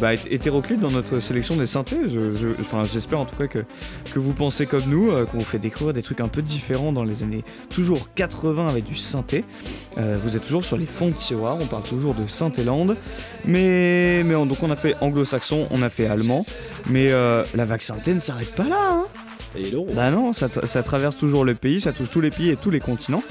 [0.00, 2.00] bah, hét- hétéroclite dans notre sélection des synthés.
[2.06, 3.58] Je- je- Enfin, j'espère en tout cas que,
[4.12, 7.04] que vous pensez comme nous, qu'on vous fait découvrir des trucs un peu différents dans
[7.04, 9.44] les années toujours 80 avec du synthé.
[9.96, 12.86] Vous êtes toujours sur les fonds de tiroir, on parle toujours de Synthéland,
[13.44, 16.44] mais, mais on- donc on a fait anglo-saxon, on a fait allemand,
[16.88, 18.76] mais euh, la synthé ne s'arrête pas là.
[18.92, 19.04] hein.
[19.56, 22.30] Et là, Bah non, ça, tra- ça traverse toujours le pays, ça touche tous les
[22.30, 23.22] pays et tous les continents.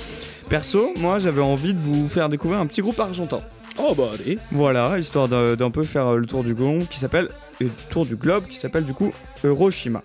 [0.49, 3.41] Perso, moi j'avais envie de vous faire découvrir un petit groupe argentin.
[3.77, 7.29] Oh bah allez Voilà, histoire d'un peu faire euh, le tour du globe qui s'appelle
[7.61, 9.11] euh, du tour du globe qui s'appelle du coup
[9.43, 10.01] Hiroshima.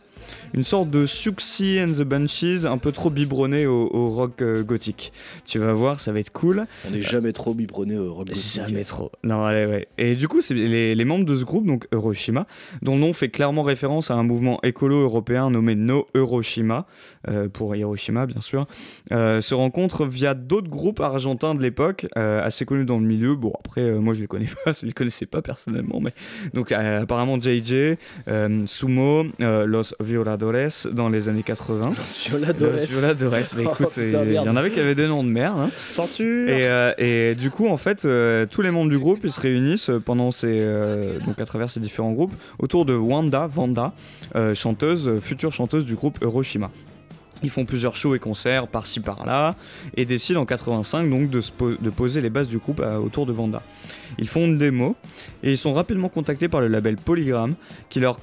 [0.53, 4.65] Une sorte de Suxy and the Banshees un peu trop biberonné au, au rock euh,
[4.65, 5.13] gothique.
[5.45, 6.67] Tu vas voir, ça va être cool.
[6.89, 8.61] On n'est jamais trop biberonné au rock gothique.
[8.67, 9.13] Jamais trop.
[9.23, 9.89] Non, allez, ouais.
[9.97, 12.47] Et du coup, c'est les, les membres de ce groupe, donc Hiroshima,
[12.83, 16.87] dont le nom fait clairement référence à un mouvement écolo européen nommé No Hiroshima,
[17.29, 18.67] euh, pour Hiroshima bien sûr,
[19.13, 23.37] euh, se rencontrent via d'autres groupes argentins de l'époque, assez connus dans le milieu.
[23.37, 26.13] Bon, après, moi je les connais pas, je les connaissais pas personnellement, mais
[26.55, 27.97] donc apparemment JJ,
[28.67, 30.40] Sumo, Los Violadores
[30.93, 31.93] dans les années 80.
[32.29, 32.73] Violadores.
[32.73, 35.29] Los Violadores, mais Oh, écoute, putain, il y en avait qui avaient des noms de
[35.29, 35.59] merde.
[35.59, 35.71] hein.
[35.77, 39.33] Censure Et, euh, et du coup, en fait, euh, tous les membres du groupe, ils
[39.33, 43.93] se réunissent pendant ces, euh, donc à travers ces différents groupes autour de Wanda, Vanda,
[44.37, 46.71] euh, chanteuse, euh, future chanteuse du groupe Hiroshima.
[47.43, 49.57] Ils font plusieurs shows et concerts par-ci par-là
[49.97, 52.97] et décident en 85 donc de, se po- de poser les bases du groupe euh,
[52.99, 53.63] autour de Vanda.
[54.19, 54.97] Ils font une démo
[55.43, 57.55] et ils sont rapidement contactés par le label Polygram
[57.89, 58.19] qui leur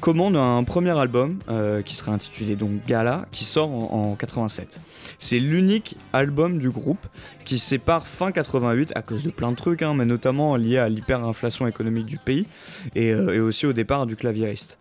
[0.00, 4.80] commande un premier album euh, qui sera intitulé donc Gala qui sort en, en 87.
[5.18, 7.06] C'est l'unique album du groupe
[7.44, 10.88] qui sépare fin 88 à cause de plein de trucs, hein, mais notamment lié à
[10.88, 12.46] l'hyperinflation économique du pays
[12.94, 14.78] et, euh, et aussi au départ du claviériste.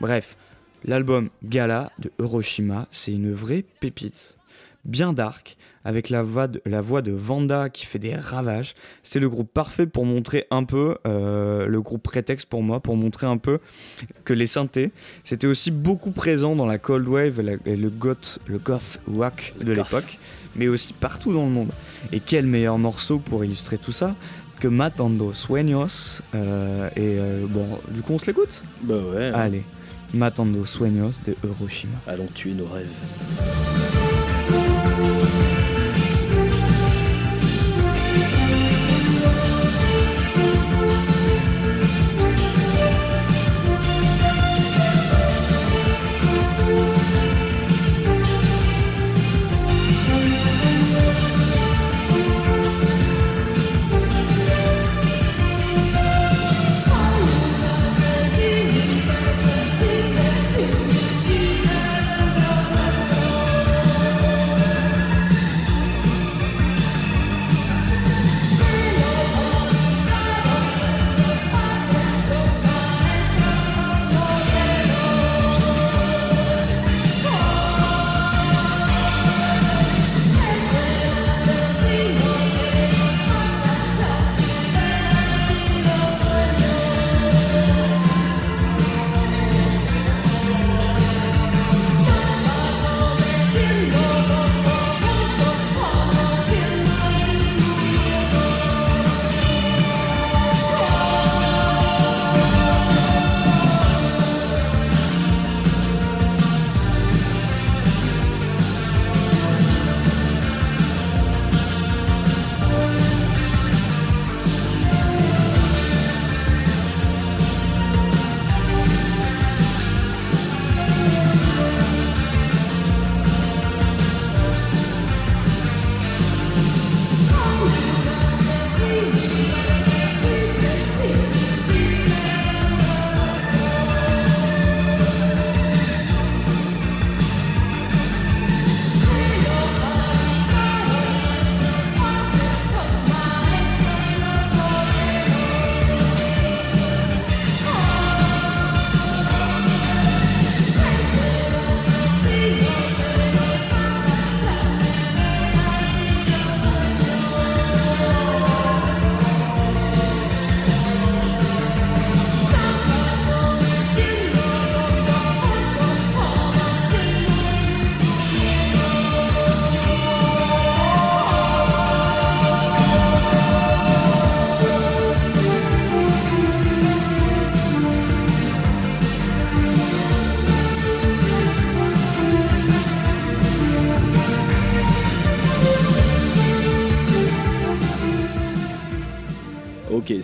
[0.00, 0.36] Bref,
[0.84, 4.36] l'album Gala de Hiroshima, c'est une vraie pépite.
[4.86, 8.74] Bien dark, avec la voix, de, la voix de Vanda qui fait des ravages.
[9.02, 12.96] C'était le groupe parfait pour montrer un peu, euh, le groupe prétexte pour moi, pour
[12.96, 13.58] montrer un peu
[14.24, 14.90] que les synthés,
[15.22, 19.00] c'était aussi beaucoup présent dans la cold wave et, la- et le goth, le goth
[19.06, 20.18] rock de l'époque,
[20.56, 21.70] mais aussi partout dans le monde.
[22.12, 24.16] Et quel meilleur morceau pour illustrer tout ça
[24.60, 26.20] que Matando Sueños.
[26.34, 28.62] euh, et euh, bon, du coup, on se l'écoute?
[28.82, 29.30] Bah ouais.
[29.34, 29.62] Allez,
[30.12, 32.00] Matando Sueños de Hiroshima.
[32.06, 32.90] Allons tuer nos rêves.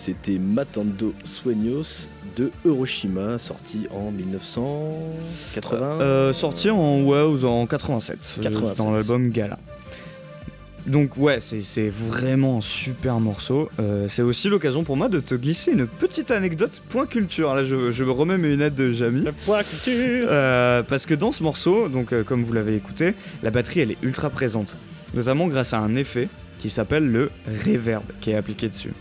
[0.07, 6.01] C'était Matando Sueños de Hiroshima, sorti en 1980.
[6.01, 8.79] Euh, sorti en, ouais, en 87, euh, 87.
[8.79, 9.59] dans l'album Gala.
[10.87, 13.69] Donc ouais, c'est c'est vraiment un super morceau.
[13.81, 17.53] Euh, c'est aussi l'occasion pour moi de te glisser une petite anecdote point culture.
[17.57, 19.25] Là, je, je remets mes lunettes de Jamie.
[19.45, 23.51] Point culture Euh, parce que dans ce morceau, donc euh, comme vous l'avez écouté, la
[23.51, 24.77] batterie elle est ultra présente,
[25.15, 26.29] notamment grâce à un effet
[26.61, 27.33] qui s'appelle le
[27.67, 28.93] reverb qui est appliqué dessus.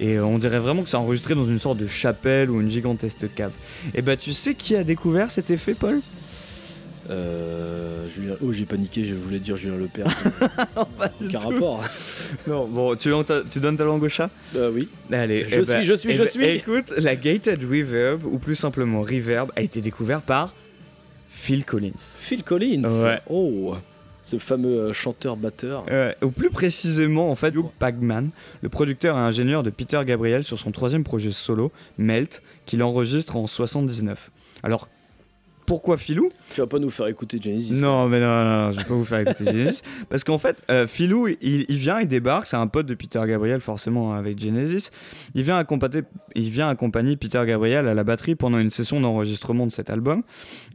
[0.00, 2.70] Et euh, on dirait vraiment que c'est enregistré dans une sorte de chapelle ou une
[2.70, 3.52] gigantesque cave.
[3.94, 6.00] Et bah tu sais qui a découvert cet effet, Paul?
[7.08, 8.34] Euh, Julien...
[8.42, 10.06] Oh, j'ai paniqué, je voulais dire Julien Lepère.
[10.76, 11.48] Aucun tout.
[11.48, 11.84] rapport.
[12.46, 13.10] Non, bon, tu,
[13.50, 14.30] tu donnes ta langue au chat?
[14.56, 14.88] Euh, oui.
[15.12, 16.44] Allez, Je eh suis, je suis, eh je ben, suis.
[16.44, 20.52] Écoute, la gated reverb, ou plus simplement reverb, a été découvert par
[21.30, 21.92] Phil Collins.
[22.18, 22.82] Phil Collins.
[23.04, 23.20] Ouais.
[23.30, 23.76] Oh,
[24.26, 25.86] ce fameux euh, chanteur-batteur.
[25.88, 30.42] Euh, ou plus précisément, en fait, Hugh Pagman, le producteur et ingénieur de Peter Gabriel
[30.42, 34.32] sur son troisième projet solo, Melt, qu'il enregistre en 79.
[34.64, 34.88] Alors,
[35.64, 36.28] pourquoi Philou?
[36.54, 38.94] Tu vas pas nous faire écouter Genesis Non, mais non, non, non, je vais pas
[38.94, 39.82] vous faire écouter Genesis.
[40.08, 43.22] Parce qu'en fait, euh, Philou, il, il vient, il débarque, c'est un pote de Peter
[43.28, 44.90] Gabriel, forcément, avec Genesis.
[45.36, 46.02] Il vient, accompagner,
[46.34, 50.24] il vient accompagner Peter Gabriel à la batterie pendant une session d'enregistrement de cet album,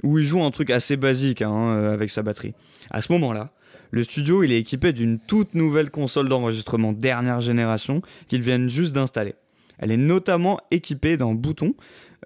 [0.04, 2.54] où il joue un truc assez basique hein, avec sa batterie.
[2.92, 3.52] À ce moment-là,
[3.92, 8.94] le studio, il est équipé d'une toute nouvelle console d'enregistrement dernière génération qu'ils viennent juste
[8.94, 9.36] d'installer.
[9.80, 11.74] Elle est notamment équipée d'un bouton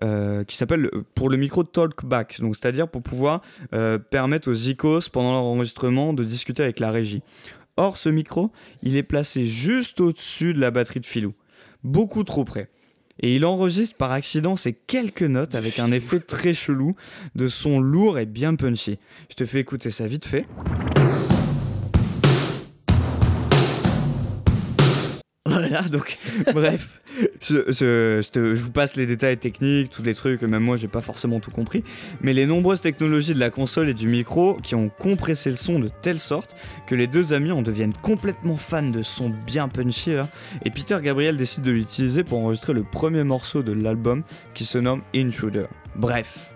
[0.04, 3.42] euh, qui s'appelle pour le micro talkback, c'est-à-dire pour pouvoir
[3.74, 7.22] euh, permettre aux icos pendant leur enregistrement de discuter avec la régie.
[7.78, 8.52] Or, ce micro,
[8.84, 11.34] il est placé juste au-dessus de la batterie de Filou,
[11.84, 12.70] beaucoup trop près.
[13.20, 16.96] Et il enregistre par accident ces quelques notes avec un effet très chelou
[17.36, 19.00] de son lourd et bien punchy.
[19.30, 20.46] Je te fais écouter ça vite fait.
[25.56, 26.18] Voilà, donc,
[26.54, 27.00] bref,
[27.42, 31.50] je, vous passe les détails techniques, tous les trucs, même moi j'ai pas forcément tout
[31.50, 31.82] compris,
[32.22, 35.80] mais les nombreuses technologies de la console et du micro qui ont compressé le son
[35.80, 40.14] de telle sorte que les deux amis en deviennent complètement fans de son bien punchy
[40.14, 40.28] là,
[40.66, 44.78] et Peter Gabriel décide de l'utiliser pour enregistrer le premier morceau de l'album qui se
[44.78, 45.68] nomme Intruder.
[45.96, 46.55] Bref.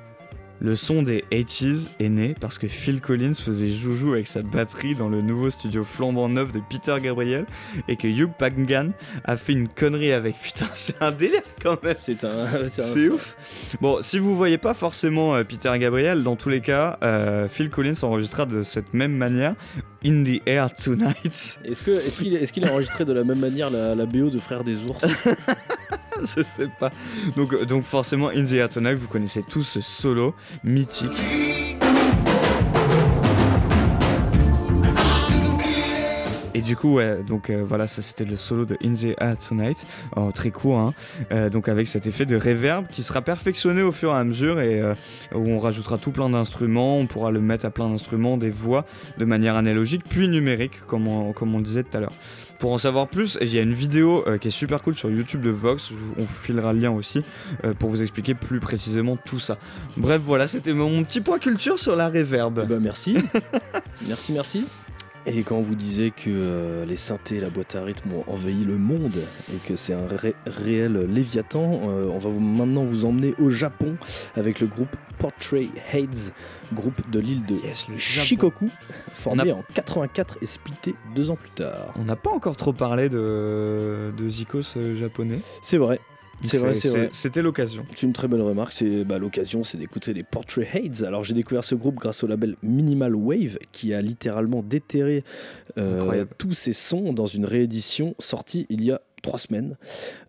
[0.61, 4.93] Le son des 80s est né parce que Phil Collins faisait joujou avec sa batterie
[4.93, 7.45] dans le nouveau studio flambant neuf de Peter Gabriel
[7.87, 8.89] et que Hugh Pagan
[9.23, 10.35] a fait une connerie avec.
[10.41, 11.93] Putain, c'est un délire quand même.
[11.95, 12.45] C'est un.
[12.67, 13.37] C'est ouf.
[13.79, 17.69] Bon, si vous voyez pas forcément euh, Peter Gabriel, dans tous les cas, euh, Phil
[17.69, 19.55] Collins enregistra de cette même manière
[20.03, 21.59] In the Air Tonight.
[21.63, 24.29] Est-ce que est-ce qu'il est-ce qu'il a enregistré de la même manière la, la BO
[24.29, 24.99] de Frères des ours?
[26.35, 26.91] Je sais pas.
[27.35, 31.11] Donc, euh, donc forcément, In the Air Tonight, vous connaissez tous ce solo mythique.
[36.55, 39.37] Et du coup, ouais, donc euh, voilà, ça c'était le solo de In the Air
[39.37, 39.85] Tonight,
[40.17, 40.93] Oh, très court, hein.
[41.31, 44.59] Euh, donc avec cet effet de reverb qui sera perfectionné au fur et à mesure
[44.59, 44.81] et
[45.33, 48.83] où on rajoutera tout plein d'instruments, on pourra le mettre à plein d'instruments, des voix
[49.17, 52.13] de manière analogique puis numérique, comme on, comme on le disait tout à l'heure.
[52.59, 55.09] Pour en savoir plus, il y a une vidéo euh, qui est super cool sur
[55.09, 57.23] YouTube de Vox, on vous filera le lien aussi
[57.63, 59.57] euh, pour vous expliquer plus précisément tout ça.
[59.95, 62.61] Bref, voilà, c'était mon, petit point culture sur la reverb.
[62.63, 63.15] Eh ben, merci.
[64.07, 64.67] merci, merci.
[65.31, 68.63] Et quand vous disait que euh, les synthés et la boîte à rythme ont envahi
[68.65, 69.21] le monde
[69.53, 73.49] et que c'est un ré- réel léviathan, euh, on va vous- maintenant vous emmener au
[73.51, 73.95] Japon
[74.35, 76.31] avec le groupe Portrait Heads,
[76.73, 77.85] groupe de l'île de Yes.
[77.97, 78.69] Shikoku,
[79.13, 81.93] formé a- en 84 et splitté deux ans plus tard.
[81.99, 85.41] On n'a pas encore trop parlé de, de Zikos euh, japonais.
[85.61, 85.99] C'est vrai.
[86.43, 87.09] C'est vrai, c'est vrai.
[87.11, 87.85] C'était l'occasion.
[87.95, 88.73] C'est une très bonne remarque.
[88.73, 91.03] C'est bah, l'occasion, c'est d'écouter les Portrait Heads.
[91.05, 95.23] Alors j'ai découvert ce groupe grâce au label Minimal Wave, qui a littéralement déterré
[95.77, 99.75] euh, tous ces sons dans une réédition sortie il y a trois semaines.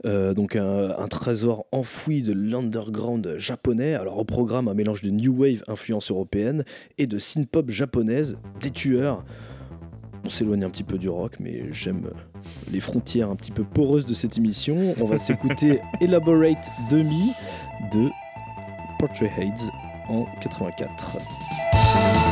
[0.05, 3.95] Euh, donc un, un trésor enfoui de l'underground japonais.
[3.95, 6.65] Alors au programme un mélange de new wave influence européenne
[6.99, 9.25] et de synth-pop japonaise, des tueurs.
[10.25, 12.11] On s'éloigne un petit peu du rock, mais j'aime
[12.71, 14.95] les frontières un petit peu poreuses de cette émission.
[15.01, 17.33] On va s'écouter Elaborate Demi
[17.93, 18.09] de
[18.99, 19.71] Portrait Heads
[20.09, 22.30] en 84.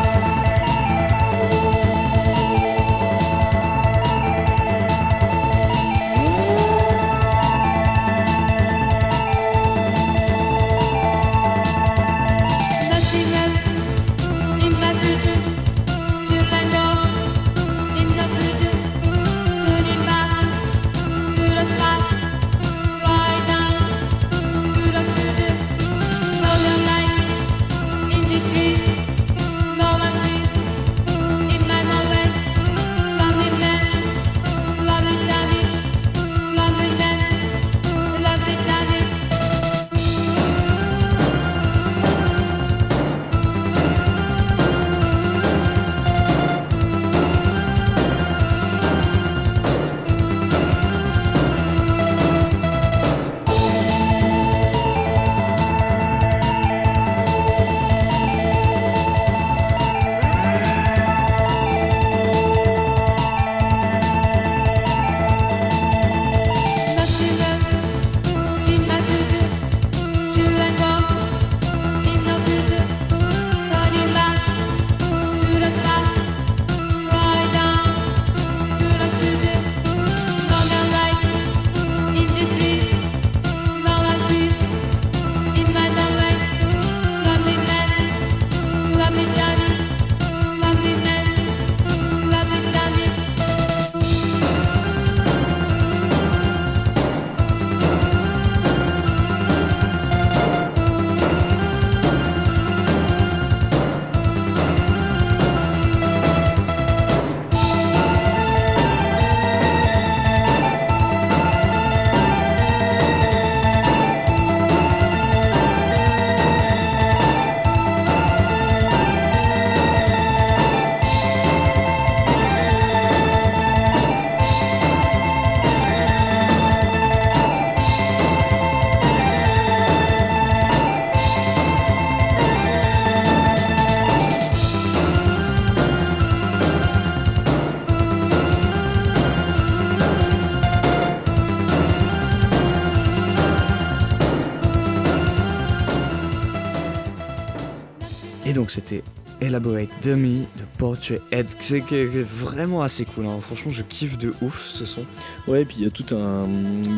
[149.48, 153.26] Elaborate Dummy de Portrait Head, qui est vraiment assez cool.
[153.26, 153.38] hein.
[153.40, 155.04] Franchement, je kiffe de ouf ce son.
[155.46, 156.46] Ouais, et puis il y a tout un,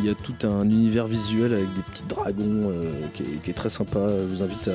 [0.05, 4.01] y a tout un univers visuel avec des petits dragons euh, qui, est, très sympa.
[4.09, 4.71] Je vous invite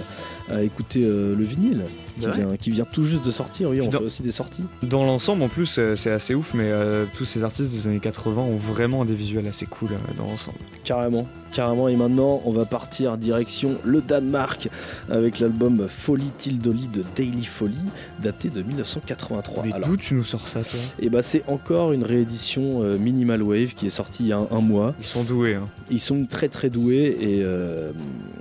[0.49, 1.83] à, à écouter euh, le vinyle
[2.19, 3.69] qui vient, qui vient tout juste de sortir.
[3.69, 4.63] Oui, on fait aussi des sorties.
[4.83, 8.41] Dans l'ensemble, en plus, c'est assez ouf, mais euh, tous ces artistes des années 80
[8.41, 10.57] ont vraiment des visuels assez cool euh, dans l'ensemble.
[10.83, 11.87] Carrément, carrément.
[11.87, 14.69] Et maintenant, on va partir direction le Danemark
[15.09, 17.75] avec l'album Folly Tildoli de Daily Folly,
[18.21, 19.63] daté de 1983.
[19.63, 20.79] Mais d'où tu nous sors ça, toi?
[20.99, 24.37] et bah, c'est encore une réédition euh, Minimal Wave qui est sortie il y a
[24.37, 24.93] un, un mois.
[24.99, 25.55] Ils sont doués.
[25.55, 25.67] Hein.
[25.89, 27.45] Ils sont très très doués et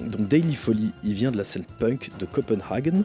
[0.06, 3.02] donc Daily Folly, il vient de la scène punk de Copenhagen.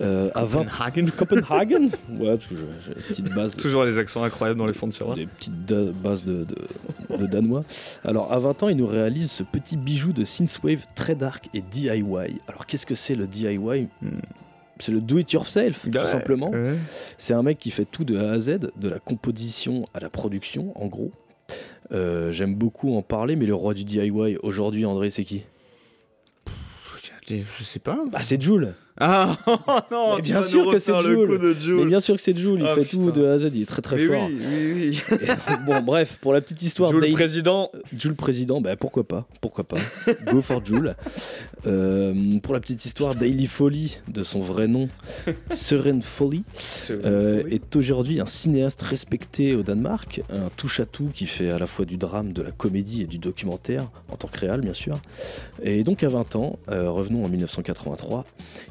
[0.00, 1.06] Euh, à 20 Copenhagen.
[1.16, 1.88] Copenhagen
[2.20, 3.56] Ouais, parce que je- j'ai une petite base.
[3.56, 5.16] Toujours les accents incroyables dans les fonds de tiroir.
[5.16, 7.64] des petites da- bases de, de- de danois.
[8.04, 11.62] Alors à 20 ans, il nous réalise ce petit bijou de synthwave très dark et
[11.62, 12.02] DIY.
[12.46, 14.08] Alors qu'est-ce que c'est le DIY Hmm.
[14.80, 16.50] C'est le do it yourself, tout simplement.
[16.50, 16.74] ouais.
[17.16, 20.08] C'est un mec qui fait tout de A à Z, de la composition à la
[20.10, 21.10] production, en gros.
[21.90, 25.42] Euh, J'aime beaucoup en parler, mais le roi du DIY aujourd'hui, André, c'est qui?
[27.26, 27.98] Je sais pas.
[28.10, 28.74] Bah, c'est Joule.
[29.00, 29.36] Ah
[29.92, 31.54] non, Mais bien sûr que c'est de Joule.
[31.78, 33.02] Mais bien sûr que c'est Joule, il Ah, fait putain.
[33.04, 34.26] tout de A à Z, il est très très Mais fort.
[34.28, 35.18] oui, oui, oui.
[35.66, 37.70] bon, bref, pour la petite histoire, Joule Daily- président.
[37.96, 39.76] Jules président, bah pourquoi pas, pourquoi pas.
[40.30, 40.96] Go for Jules.
[41.66, 44.88] Euh, pour la petite histoire, Daily Folly, de son vrai nom,
[46.02, 46.42] Folly,
[46.90, 51.84] euh, est aujourd'hui un cinéaste respecté au Danemark, un touche-à-tout qui fait à la fois
[51.84, 55.00] du drame, de la comédie et du documentaire, en tant que réal bien sûr.
[55.62, 58.24] Et donc à 20 ans, euh, revenons en 1983,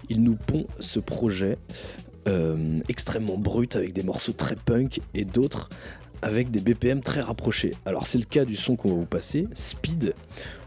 [0.10, 1.58] il nous pond ce projet
[2.28, 5.70] euh, extrêmement brut avec des morceaux très punk et d'autres
[6.22, 7.74] avec des BPM très rapprochés.
[7.86, 10.14] Alors c'est le cas du son qu'on va vous passer, Speed,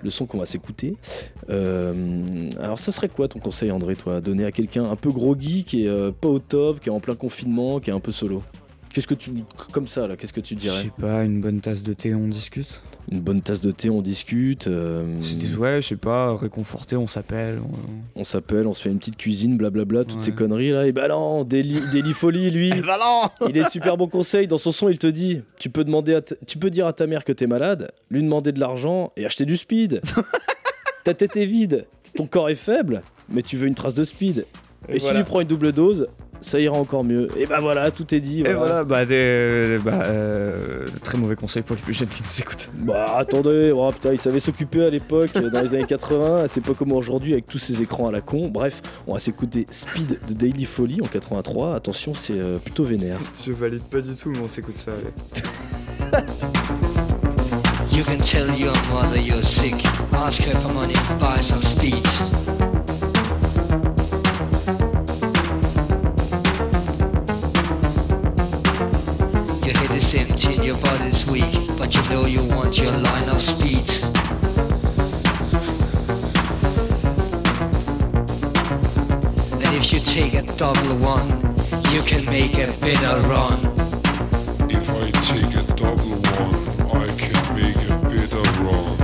[0.02, 0.96] le son qu'on va s'écouter.
[1.50, 5.64] Euh, alors ça serait quoi ton conseil André, toi, donner à quelqu'un un peu groggy,
[5.64, 8.12] qui est euh, pas au top, qui est en plein confinement, qui est un peu
[8.12, 8.42] solo?
[8.92, 9.30] Qu'est-ce que tu
[9.70, 12.12] comme ça là Qu'est-ce que tu Je dirais sais pas, une bonne tasse de thé,
[12.12, 12.82] on discute?
[13.12, 14.66] Une bonne tasse de thé, on discute.
[14.66, 15.16] euh,
[15.58, 17.60] Ouais, je sais pas, réconforté, on s'appelle.
[17.62, 20.24] on- on s'appelle, on se fait une petite cuisine, blablabla, toutes Ouais.
[20.24, 20.86] ces conneries là.
[20.88, 21.80] Et bah non, Daily,
[22.14, 24.48] Folly, lui, bah non il est super bon conseil.
[24.48, 27.06] Dans son son, il te dit tu peux, demander à tu peux dire à ta
[27.06, 30.00] mère que t'es malade, lui demander de l'argent et acheter du speed.
[31.04, 31.86] ta tête est vide,
[32.16, 34.46] ton corps est faible, mais tu veux une trace de speed.
[34.88, 35.20] Et, si voilà.
[35.20, 36.08] tu prends une double dose,
[36.40, 37.28] ça ira encore mieux.
[37.36, 38.40] Et bah voilà, tout est dit.
[38.40, 38.84] Et voilà.
[38.84, 42.68] bah, des, bah euh, très mauvais conseil pour les plus jeunes qui nous écoutent.
[42.78, 46.62] Bah attendez, oh, putain, il savait s'occuper à l'époque, euh, dans les années 80, c'est
[46.62, 48.48] pas comme aujourd'hui avec tous ces écrans à la con.
[48.48, 51.74] Bref, on va s'écouter Speed de Daily Folly en 83.
[51.74, 53.18] Attention, c'est euh, plutôt vénère.
[53.44, 55.10] Je valide pas du tout, mais on s'écoute ça, allez.
[57.92, 59.74] You can tell your mother you're sick.
[60.14, 62.79] Ask her for money and buy some speeds.
[70.12, 73.28] Your head is empty and your body's weak, but you know you want your line
[73.28, 74.02] of speeds.
[79.62, 81.28] And if you take a double one,
[81.92, 83.74] you can make a better run.
[84.68, 86.54] If I take a double one,
[86.90, 88.96] I can make a better run.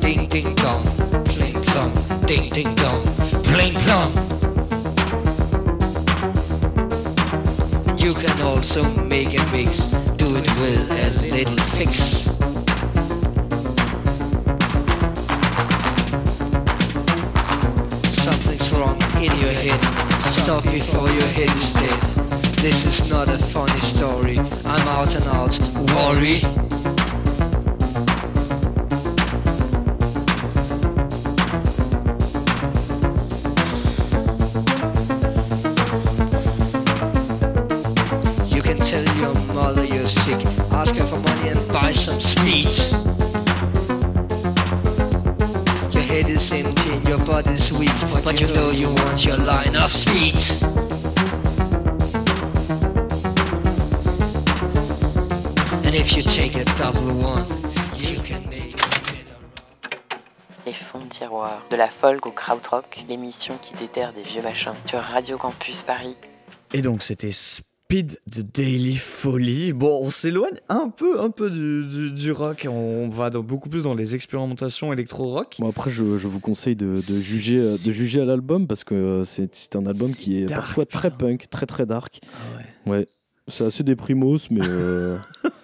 [0.00, 0.84] Ding ding dong,
[1.24, 1.92] pling plong,
[2.26, 3.04] ding ding dong,
[3.64, 3.72] You
[8.12, 9.88] can also make a mix,
[10.18, 11.90] do it with a little fix.
[18.22, 19.80] Something's wrong in your head.
[20.10, 22.00] Stop before your head is dead.
[22.60, 24.38] This is not a funny story.
[24.66, 25.58] I'm out and out.
[25.94, 27.03] Worry.
[40.04, 40.72] Mother you're sick.
[40.72, 42.92] Ask her for money and buy some speeds.
[45.94, 47.92] Your head is empty and your body's weak,
[48.24, 50.62] but you know you want your line of speeds.
[55.84, 57.46] And if you take a double one,
[57.96, 59.36] you can make a better
[60.66, 61.62] Les fonds de tiroir.
[61.70, 64.74] De la folk au krautrock, l'émission qui déterre des vieux machins.
[64.86, 66.16] Sur Radio Campus Paris.
[66.72, 67.32] Et donc c'était
[67.94, 69.72] Speed de Daily Folly.
[69.72, 72.66] Bon, on s'éloigne un peu, un peu du, du- du rock.
[72.68, 75.58] On va dans- beaucoup plus dans les expérimentations électro-rock.
[75.60, 78.82] Bon après, je, je vous conseille de, de juger, euh, de juger à l'album parce
[78.82, 81.26] que euh, c'est un album qui est dark, parfois très putain.
[81.26, 82.18] punk, très très dark.
[82.24, 82.92] Ah ouais.
[82.98, 83.08] Ouais,
[83.46, 85.16] c'est assez déprimos, mais euh,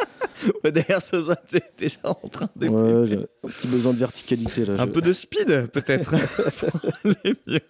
[0.64, 2.68] Ouais, D'ailleurs, ce soir, t'es déjà en train de.
[2.68, 4.74] Ouais, j'ai un petit besoin de verticalité là.
[4.78, 6.11] Un je- peu de speed, peut-être.
[6.59, 6.70] pour
[7.05, 7.61] aller mieux.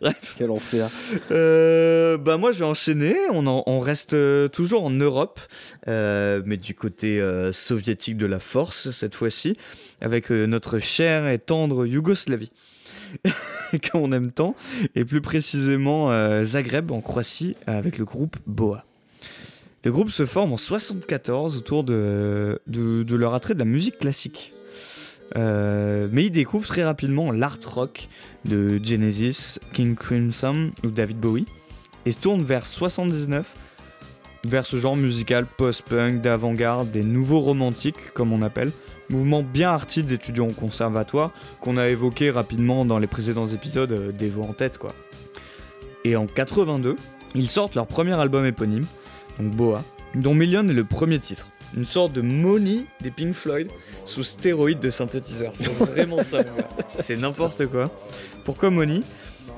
[0.00, 0.34] Bref.
[0.38, 0.88] Quel enfer.
[1.30, 5.40] Euh, bah moi je vais enchaîner, on, en- on reste euh, toujours en Europe,
[5.88, 9.56] euh, mais du côté euh, soviétique de la force cette fois-ci,
[10.00, 12.52] avec euh, notre chère et tendre Yougoslavie,
[13.92, 14.54] qu'on aime tant,
[14.94, 18.84] et plus précisément euh, Zagreb en Croatie avec le groupe Boa.
[19.84, 24.52] Le groupe se forme en 74 autour de, de, leur attrait de la musique classique.
[25.36, 28.08] Euh, mais ils découvrent très rapidement l'art rock
[28.44, 31.46] de Genesis, King Crimson ou David Bowie
[32.04, 33.54] et se tournent vers 79
[34.44, 38.72] vers ce genre musical post-punk d'avant-garde, des nouveaux romantiques comme on appelle,
[39.08, 41.30] mouvement bien arty d'étudiants au conservatoire
[41.60, 44.94] qu'on a évoqué rapidement dans les précédents épisodes euh, des voix en tête quoi.
[46.04, 46.96] Et en 82,
[47.34, 48.84] ils sortent leur premier album éponyme,
[49.42, 49.84] donc Boa,
[50.14, 51.48] dont Million est le premier titre.
[51.76, 53.68] Une sorte de Money des Pink Floyd
[54.04, 55.52] sous stéroïdes de synthétiseur.
[55.54, 56.38] C'est vraiment ça.
[57.00, 57.90] C'est n'importe quoi.
[58.44, 59.00] Pourquoi Money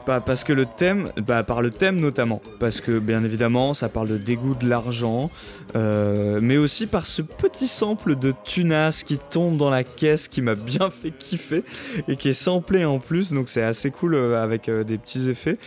[0.07, 2.41] bah, Parce que le thème, bah, par le thème notamment.
[2.61, 5.31] Parce que bien évidemment, ça parle de dégoût de l'argent,
[5.77, 10.43] euh, mais aussi par ce petit sample de tunas qui tombe dans la caisse qui
[10.43, 11.65] m'a bien fait kiffer
[12.09, 13.33] et qui est samplé en plus.
[13.33, 15.59] Donc c'est assez cool euh, avec euh, des petits effets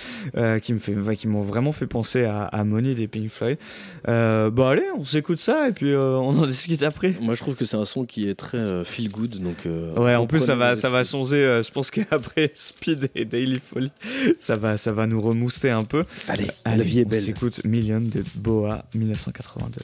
[0.61, 3.57] qui me fait, ouais, qui m'ont vraiment fait penser à, à Money des Pink Floyd.
[4.05, 7.15] Bah allez, on s'écoute ça et puis on en discute après.
[7.21, 9.41] Moi, je trouve que c'est un son qui est très feel good.
[9.41, 9.67] Donc,
[9.97, 11.03] Ouais, en plus ça va, ça va
[11.47, 13.91] euh, je pense qu'après Speed et Daily Folly,
[14.39, 16.05] ça va, ça va nous remouster un peu.
[16.27, 17.21] Allez, Allez, la vie est on belle.
[17.21, 19.81] s'écoute Million de Boa 1982.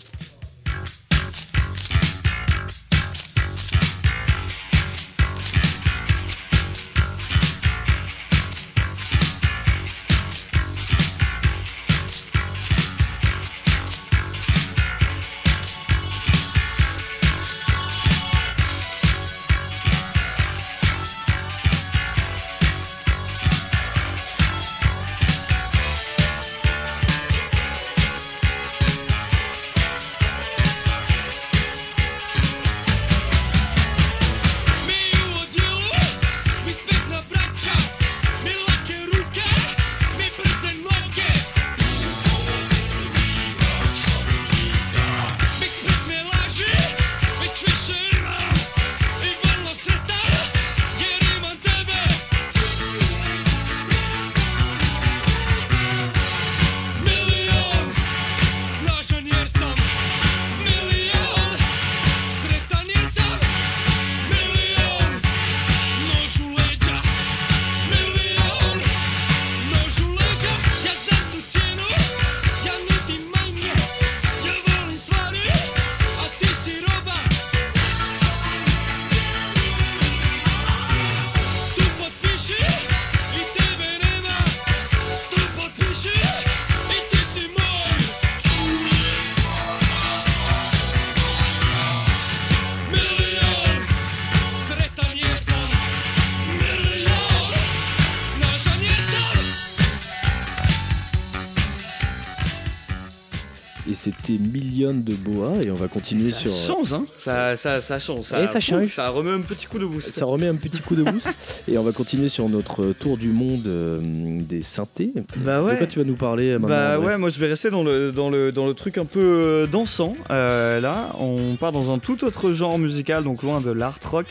[106.14, 106.52] Continuer ça sur.
[106.76, 108.26] change, hein ça, ça, ça change.
[108.26, 108.88] Ça, Et ça change.
[108.94, 110.10] Ça remet un petit coup de boost.
[110.10, 111.28] Ça remet un petit coup de boost.
[111.68, 115.12] et on va continuer sur notre tour du monde euh, des synthés.
[115.38, 115.78] Bah De ouais.
[115.78, 118.30] quoi tu vas nous parler maintenant Bah ouais, moi je vais rester dans le, dans
[118.30, 120.16] le, dans le truc un peu euh, dansant.
[120.32, 124.28] Euh, là, on part dans un tout autre genre musical, donc loin de l'art rock,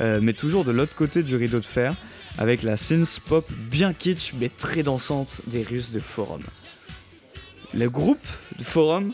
[0.00, 1.94] euh, mais toujours de l'autre côté du rideau de fer,
[2.38, 6.42] avec la synth pop bien kitsch mais très dansante des Russes de Forum.
[7.74, 8.24] Le groupe
[8.58, 9.12] de Forum,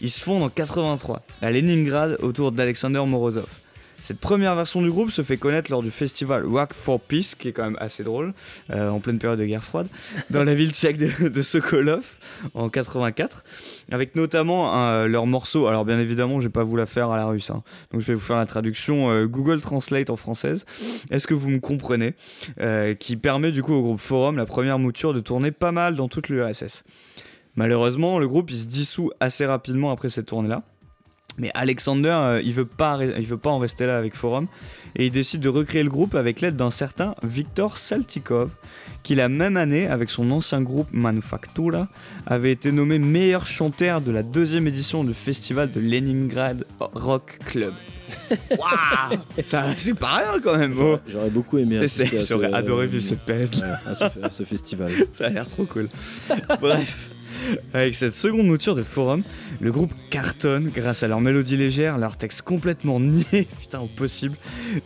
[0.00, 3.46] ils se fondent en 83 à Leningrad autour d'Alexander Morozov.
[4.02, 7.48] Cette première version du groupe se fait connaître lors du festival Rock for Peace, qui
[7.48, 8.34] est quand même assez drôle,
[8.68, 9.88] euh, en pleine période de guerre froide,
[10.28, 12.04] dans la ville tchèque de, Sokolov
[12.52, 13.44] en 84,
[13.90, 15.68] avec notamment un- leur morceau.
[15.68, 17.62] Alors bien évidemment, je vais pas vous la faire à la russe, hein.
[17.92, 20.66] donc je vais vous faire la traduction euh, Google Translate en française.
[21.10, 22.12] Est-ce que vous me comprenez?
[22.60, 25.94] Euh, Qui permet du coup au groupe Forum la première mouture de tourner pas mal
[25.94, 26.84] dans toute l'URSS.
[27.56, 30.62] Malheureusement, le groupe il se dissout assez rapidement après cette tournée-là.
[31.36, 34.46] Mais Alexander, euh, il veut pas, il veut pas en rester là avec Forum
[34.94, 38.50] et il décide de recréer le groupe avec l'aide d'un certain Viktor Saltikov,
[39.02, 41.88] qui la même année, avec son ancien groupe Manufactura,
[42.26, 47.74] avait été nommé meilleur chanteur de la deuxième édition du festival de Leningrad Rock Club.
[48.50, 50.74] Waouh Ça, c'est pas rien quand même.
[50.78, 50.98] oh.
[51.08, 51.84] J'aurais beaucoup aimé
[52.28, 53.52] J'aurais adoré vivre cette période.
[53.56, 54.92] ouais, à ce, à ce festival.
[55.12, 55.88] Ça a l'air trop cool.
[56.60, 57.10] Bref.
[57.72, 59.22] Avec cette seconde mouture de forum,
[59.60, 64.36] le groupe cartonne grâce à leur mélodie légère, leur texte complètement niais, putain au possible,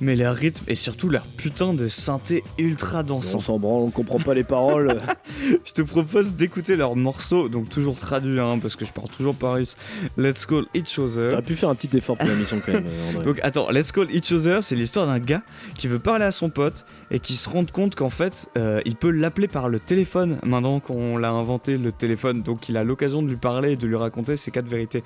[0.00, 3.40] mais leur rythme et surtout leur putain de synthé ultra On dansant.
[3.40, 5.00] s'en branle, on comprend pas les paroles.
[5.64, 9.34] Je te propose d'écouter leur morceau, donc toujours traduit, hein, parce que je parle toujours
[9.34, 9.76] pas russe.
[10.16, 11.30] Let's Call Each Other.
[11.30, 13.24] T'aurais pu faire un petit effort pour la mission quand même, euh, André.
[13.24, 15.42] Donc attends, Let's Call Each Other, c'est l'histoire d'un gars
[15.78, 18.96] qui veut parler à son pote et qui se rend compte qu'en fait, euh, il
[18.96, 22.42] peut l'appeler par le téléphone maintenant qu'on l'a inventé le téléphone.
[22.48, 25.04] Donc il a l'occasion de lui parler et de lui raconter ses quatre vérités.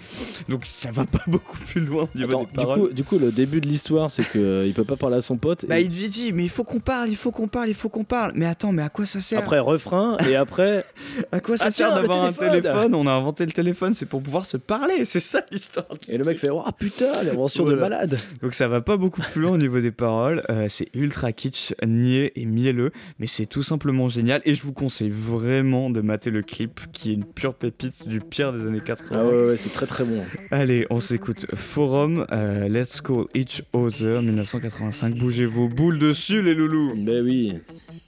[0.48, 2.78] Donc ça va pas beaucoup plus loin au niveau Attends, des du, paroles.
[2.78, 5.66] coup, du coup, le début de l'histoire, c'est qu'il peut pas parler à son pote.
[5.68, 7.74] Bah et il lui dit mais il faut qu'on parle, il faut qu'on parle, il
[7.74, 8.30] faut qu'on parle.
[8.36, 9.40] Mais attends, mais à quoi ça sert?
[9.40, 10.84] Après, refrain, et après.
[11.30, 14.22] À quoi ça Ah, sert d'avoir un téléphone On a inventé le téléphone, c'est pour
[14.22, 15.86] pouvoir se parler, c'est ça l'histoire.
[16.08, 19.40] Et le mec fait Oh putain, l'invention de malade Donc ça va pas beaucoup plus
[19.42, 23.62] loin au niveau des paroles, euh, c'est ultra kitsch, niais et mielleux, mais c'est tout
[23.62, 27.53] simplement génial et je vous conseille vraiment de mater le clip qui est une pure
[27.53, 29.17] pépite du pire des années 80.
[29.19, 30.23] Ah ouais, ouais, c'est très très bon.
[30.51, 36.53] Allez, on s'écoute Forum, euh, Let's Call Each Other 1985, bougez vos boules dessus les
[36.53, 37.59] loulous Ben oui,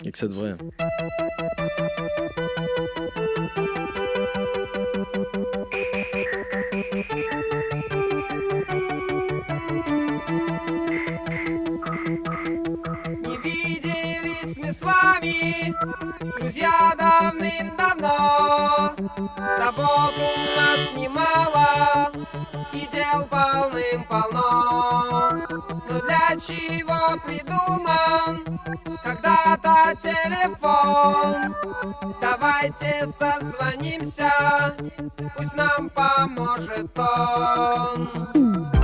[0.05, 0.55] et que ça devrait.
[13.23, 15.73] Не виделись мы с вами,
[16.39, 18.92] друзья, давным-давно.
[26.46, 28.44] чего придуман
[29.02, 31.54] когда-то телефон?
[32.20, 34.30] Давайте созвонимся,
[35.36, 38.83] пусть нам поможет он.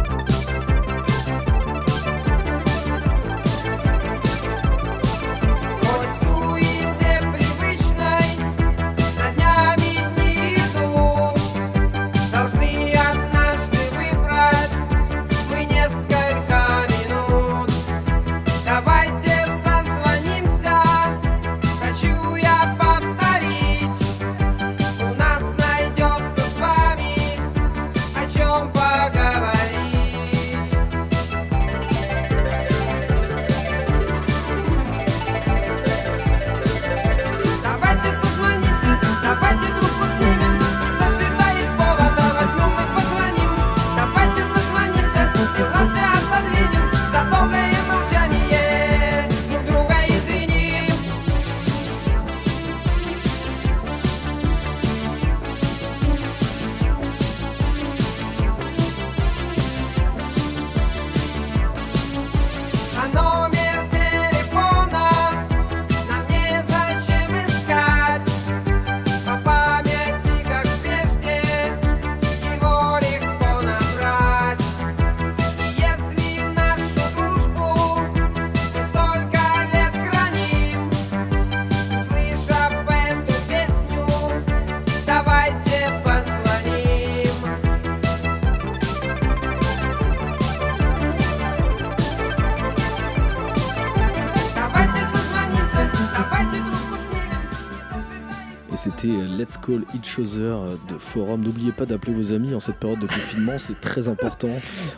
[99.71, 101.43] Call Each Other euh, de Forum.
[101.45, 104.49] N'oubliez pas d'appeler vos amis en cette période de confinement, c'est très important.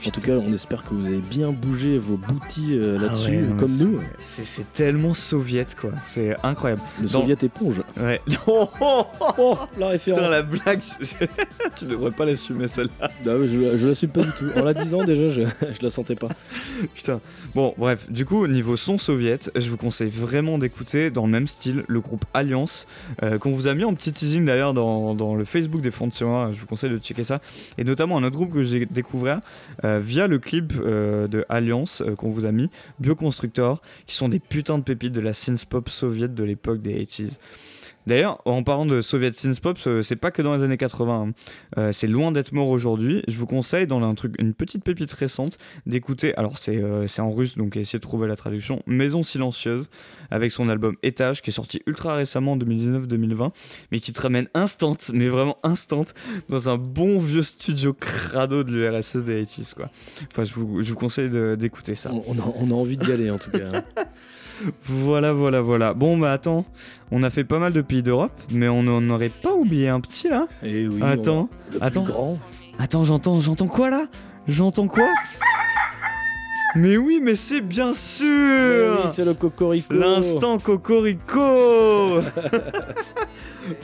[0.06, 3.30] En tout cas, on espère que vous avez bien bougé vos boutis euh, Ah là-dessus,
[3.42, 4.00] ouais, comme nous.
[4.18, 6.80] C'est tellement soviète quoi, c'est incroyable.
[7.00, 7.82] Le Dans- Soviet éponge.
[8.00, 8.20] Ouais.
[8.46, 10.20] Oh, oh, oh, Oh, la référence.
[10.20, 10.80] Putain la blague,
[11.76, 13.08] tu devrais pas l'assumer celle-là.
[13.24, 14.46] Non, mais je, je l'assume pas du tout.
[14.58, 15.42] En la disant déjà, je,
[15.72, 16.28] je la sentais pas.
[16.94, 17.20] Putain.
[17.54, 21.46] Bon, bref, du coup, niveau son soviète, je vous conseille vraiment d'écouter dans le même
[21.46, 22.86] style le groupe Alliance,
[23.22, 26.26] euh, qu'on vous a mis en petit teasing d'ailleurs dans, le Facebook des Frontiers.
[26.52, 27.40] Je vous conseille de checker ça.
[27.78, 29.40] Et notamment un autre groupe que j'ai découvert
[29.84, 34.28] euh, via le clip euh, de Alliance euh, qu'on vous a mis, Bioconstructor, qui sont
[34.28, 37.38] des putains de pépites de la synth pop soviète de l'époque des 80s.
[38.06, 41.14] D'ailleurs, en parlant de Soviet Synth Pop, euh, c'est pas que dans les années 80.
[41.28, 41.32] hein.
[41.78, 43.22] Euh, c'est loin d'être mort aujourd'hui.
[43.28, 46.34] Je vous conseille, dans un truc, une petite pépite récente, d'écouter.
[46.36, 48.82] Alors, c'est euh, c'est en russe, donc essayez de trouver la traduction.
[48.86, 49.88] Maison silencieuse,
[50.30, 53.50] avec son album Étage, qui est sorti ultra récemment en 2019-2020,
[53.92, 56.04] mais qui te ramène instant, mais vraiment instant,
[56.48, 59.90] dans un bon vieux studio crado de l'URSS des 80s, quoi.
[60.30, 62.10] Enfin, je vous, je vous conseille d'écouter ça.
[62.12, 63.58] On, on a, on a envie d'y aller en tout cas.
[63.74, 63.82] hein.
[64.84, 65.94] Voilà, voilà, voilà.
[65.94, 66.64] Bon, bah attends,
[67.10, 70.00] on a fait pas mal de pays d'Europe, mais on n'en aurait pas oublié un
[70.00, 70.46] petit là.
[70.62, 72.02] Et oui, Attends, on- le plus attends.
[72.04, 72.38] grand.
[72.78, 74.04] Attends, j'entends, j'entends quoi là?
[74.48, 75.06] J'entends quoi?
[76.74, 79.92] Mais oui, mais c'est bien sûr Oui, c'est le cocorico.
[79.94, 81.40] L'instant cocorico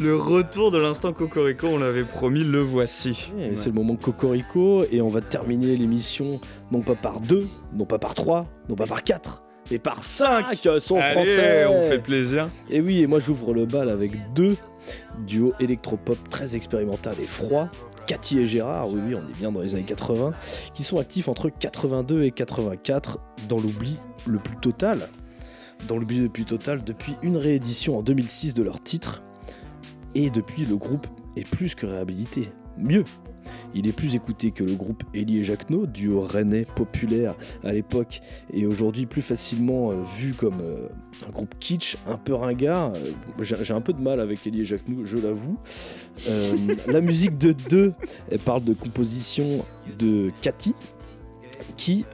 [0.00, 3.30] Le retour de l'instant Cocorico, on l'avait promis, le voici.
[3.38, 6.40] Et C'est le moment Cocorico et on va terminer l'émission
[6.72, 10.46] non pas par deux, non pas par trois, non pas par quatre, mais par cinq
[10.78, 11.66] son Allez, français.
[11.66, 12.48] on fait plaisir.
[12.70, 14.56] Et oui, et moi j'ouvre le bal avec deux
[15.26, 17.68] duos électropop très expérimental et froid.
[18.06, 20.32] Cathy et Gérard, oui, oui, on est bien dans les années 80,
[20.72, 23.18] qui sont actifs entre 82 et 84
[23.50, 25.08] dans l'oubli le plus total.
[25.86, 29.22] Dans l'oubli le plus total depuis une réédition en 2006 de leur titre.
[30.14, 31.06] Et depuis, le groupe
[31.36, 32.50] est plus que réhabilité.
[32.78, 33.04] Mieux,
[33.74, 37.34] il est plus écouté que le groupe Elie et Jacquenot, duo rennais populaire
[37.64, 38.20] à l'époque
[38.52, 40.88] et aujourd'hui plus facilement euh, vu comme euh,
[41.26, 42.92] un groupe kitsch, un peu ringard.
[42.94, 45.58] Euh, J'ai un peu de mal avec Elie et Jacquenot, je l'avoue.
[46.86, 47.92] La musique de deux,
[48.44, 49.64] parle de composition
[49.98, 50.74] de Cathy
[51.76, 52.04] qui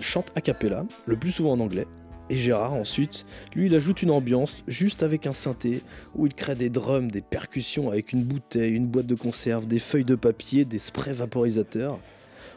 [0.00, 1.86] chante a cappella, le plus souvent en anglais.
[2.30, 5.82] Et Gérard ensuite, lui il ajoute une ambiance juste avec un synthé
[6.14, 9.78] où il crée des drums, des percussions avec une bouteille, une boîte de conserve, des
[9.78, 11.98] feuilles de papier, des sprays vaporisateurs.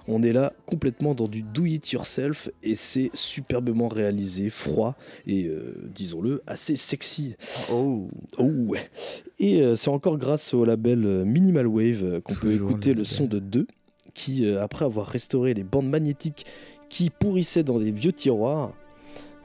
[0.10, 4.96] On est là complètement dans du do it yourself et c'est superbement réalisé, froid
[5.26, 7.36] et euh, disons-le assez sexy.
[7.70, 8.08] Oh,
[8.40, 8.90] ouais.
[9.38, 13.04] Et euh, c'est encore grâce au label euh, Minimal Wave qu'on peut écouter le le
[13.04, 13.68] son de deux
[14.18, 16.46] qui, euh, après avoir restauré les bandes magnétiques
[16.90, 18.74] qui pourrissaient dans des vieux tiroirs,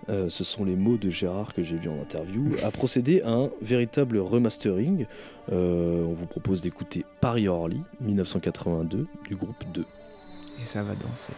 [0.09, 3.31] euh, ce sont les mots de Gérard que j'ai vu en interview, a procédé à
[3.31, 5.07] un véritable remastering.
[5.53, 9.85] Euh, on vous propose d'écouter Paris Orly 1982 du groupe 2.
[10.63, 11.33] Et ça va danser.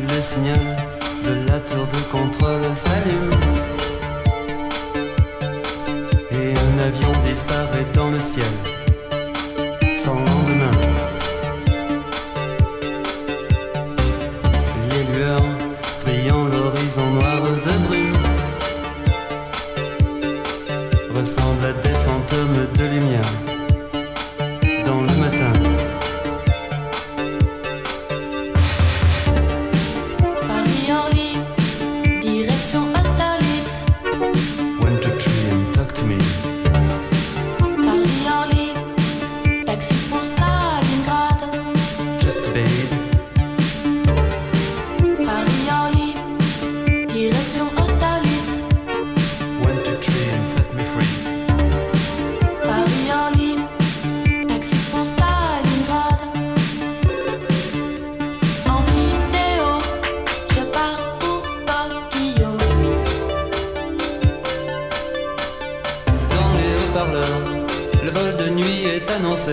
[0.00, 0.58] Le signal
[1.24, 3.32] de la tour de contrôle s'allume
[6.30, 8.46] Et un avion disparaît dans le ciel
[9.96, 10.97] Sans lendemain
[16.98, 18.12] l'horizon noir de brume
[21.16, 23.47] Ressemblent à des fantômes de lumière
[66.98, 67.42] Haut-parleurs
[68.02, 69.52] Le vol de nuit est annoncé.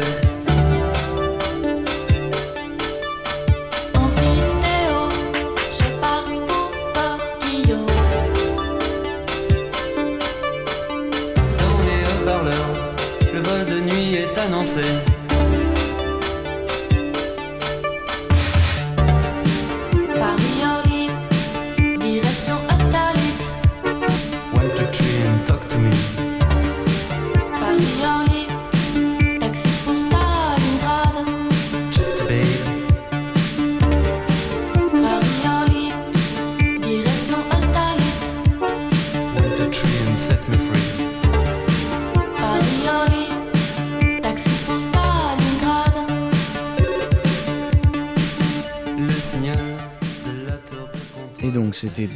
[11.59, 12.55] Dans les haut-parleurs
[13.31, 14.81] Le vol de nuit est annoncé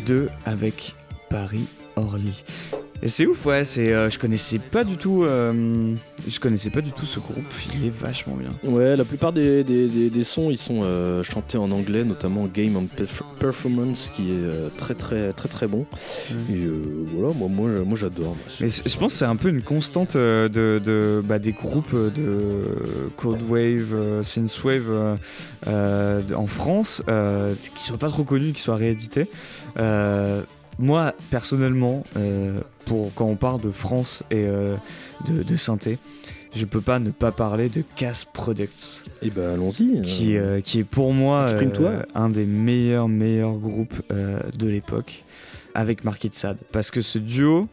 [0.10, 0.96] 2 avec
[1.30, 1.68] Paris
[3.10, 3.66] c'est ouf, ouais.
[3.66, 5.24] C'est, euh, je connaissais pas du tout.
[5.24, 5.94] euh,
[6.28, 7.44] je connaissais pas du tout ce groupe.
[7.76, 8.50] Il est vachement bien.
[8.70, 12.46] Ouais, la plupart des, des- des- des sons ils sont euh, chantés en anglais, notamment
[12.48, 15.86] Game on Perf- Performance qui est euh, très très très très bon.
[16.52, 16.82] Et euh,
[17.14, 18.36] voilà, moi, moi, moi j'adore.
[18.60, 21.52] Mais c- je pense que c'est un peu une constante euh, de, de- bah, des
[21.54, 22.76] groupes de
[23.18, 25.16] cold wave, euh, synthwave euh,
[25.68, 29.30] euh, en France, euh, qui soient pas trop connus, qui soient réédités.
[29.78, 30.42] Euh,
[30.80, 34.78] moi, personnellement, euh, pour quand on parle de France et euh,
[35.28, 36.00] de, de synthé,
[36.56, 39.04] je peux pas ne pas parler de Cas Products.
[39.22, 40.02] Et ben allons-y.
[40.02, 41.48] Qui, euh, qui est pour moi
[42.16, 45.26] un des meilleurs meilleurs groupes de l'époque
[45.76, 46.58] avec Marquis de Sade.
[46.72, 47.68] Parce que ce duo,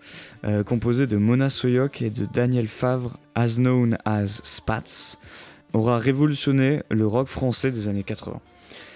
[0.66, 5.16] composé de Mona Soyok et de Daniel Favre, as known as Spats,
[5.72, 8.40] aura révolutionné le rock français des années 80.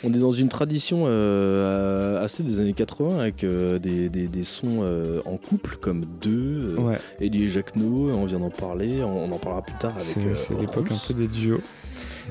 [0.03, 4.45] On est dans une tradition euh, assez des années 80 avec euh, des, des- des
[4.45, 6.99] sons euh, en couple comme deux, Ouais.
[7.21, 10.03] Eddie et Jacquenot, on vient d'en parler, on, on en parlera plus tard avec.
[10.03, 11.61] C'est c'est l'époque un peu des duos.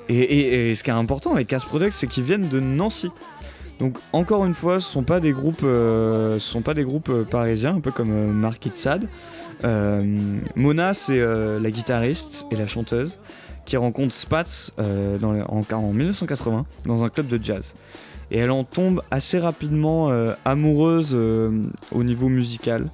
[0.07, 3.09] Et, et- et ce qui est important avec Cas Products, c'est qu'ils viennent de Nancy.
[3.79, 7.75] Donc encore une fois, ce sont pas des groupes, ce sont pas des groupes parisiens,
[7.75, 9.07] un peu comme Marquis de Sade.
[10.55, 13.19] Mona, c'est la guitariste et la chanteuse
[13.69, 17.75] qui rencontre Spatz euh, en, en 1980 dans un club de jazz.
[18.31, 21.51] Et elle en tombe assez rapidement euh, amoureuse euh,
[21.91, 22.89] au niveau musical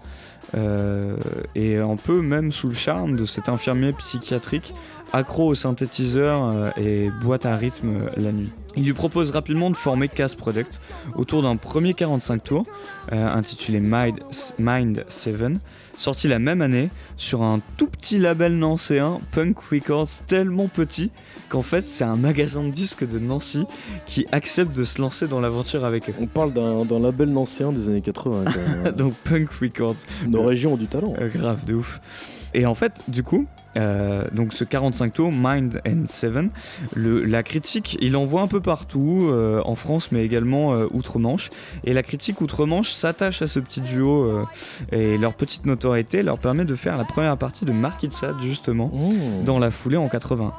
[1.56, 4.74] et un peu même sous le charme de cet infirmier psychiatrique
[5.12, 8.52] accro au synthétiseur et boîte à rythme la nuit.
[8.78, 10.80] Il lui propose rapidement de former Cass Product
[11.16, 12.66] autour d'un premier 45 tours
[13.12, 14.20] intitulé Mind,
[14.58, 15.36] Mind 7,
[15.98, 21.12] sorti la même année sur un tout petit label nancéen, Punk Records, tellement petit
[21.50, 23.66] qu'en fait c'est un magasin de disques de Nancy
[24.06, 26.14] qui accepte de se lancer dans l'aventure avec eux.
[26.20, 28.43] On parle d'un label nancéen des années 80.
[28.46, 28.91] quand même.
[28.96, 29.96] Donc Punk Records.
[30.28, 31.14] Nos régions ont du talent.
[31.20, 32.00] Euh, grave, de ouf.
[32.56, 33.45] Et en fait, du coup,
[33.78, 36.49] euh, donc ce 45 tours, Mind and Seven,
[36.95, 40.88] le, la critique, il en voit un peu partout, euh, en France, mais également euh,
[40.93, 41.49] outre-Manche.
[41.84, 44.45] Et la critique outre-Manche s'attache à ce petit duo
[44.91, 48.39] et leur petite notoriété leur permet de faire la première partie de Marquis de Sade,
[48.41, 49.43] justement, Mmh.
[49.43, 50.53] dans la foulée en 80.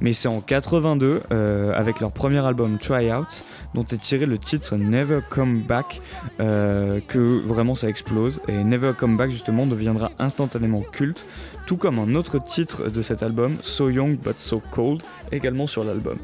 [0.00, 3.44] Mais c'est en 82, euh, avec leur premier album Try Out,
[3.74, 6.00] dont est tiré le titre Never Come Back,
[6.40, 8.42] euh, que vraiment ça explose.
[8.48, 11.24] Et Never Come Back, justement, deviendra instantanément culte,
[11.66, 15.84] tout comme un autre titre de cet album, So Young But So Cold, également sur
[15.84, 16.18] l'album.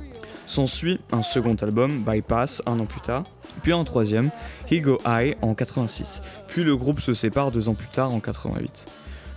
[0.47, 3.25] S'ensuit un second album, Bypass, un an plus tard,
[3.63, 4.31] puis un troisième,
[4.71, 6.21] He Go High, en 86.
[6.49, 8.87] Puis le groupe se sépare deux ans plus tard, en 88.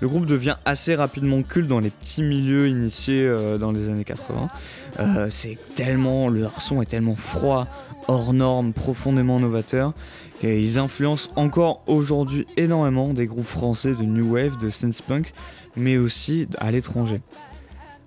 [0.05, 4.03] Le groupe devient assez rapidement culte dans les petits milieux initiés euh, dans les années
[4.03, 4.49] 80.
[4.99, 7.67] Euh, c'est tellement, leur son est tellement froid,
[8.07, 9.93] hors norme, profondément novateur,
[10.39, 15.31] qu'ils influencent encore aujourd'hui énormément des groupes français de new wave, de synth-punk,
[15.75, 17.19] mais aussi à l'étranger.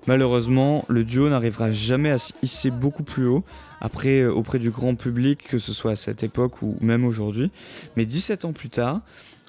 [0.07, 3.43] Malheureusement, le duo n'arrivera jamais à se hisser beaucoup plus haut,
[3.81, 7.51] après euh, auprès du grand public, que ce soit à cette époque ou même aujourd'hui.
[7.97, 9.01] Mais 17 ans plus tard,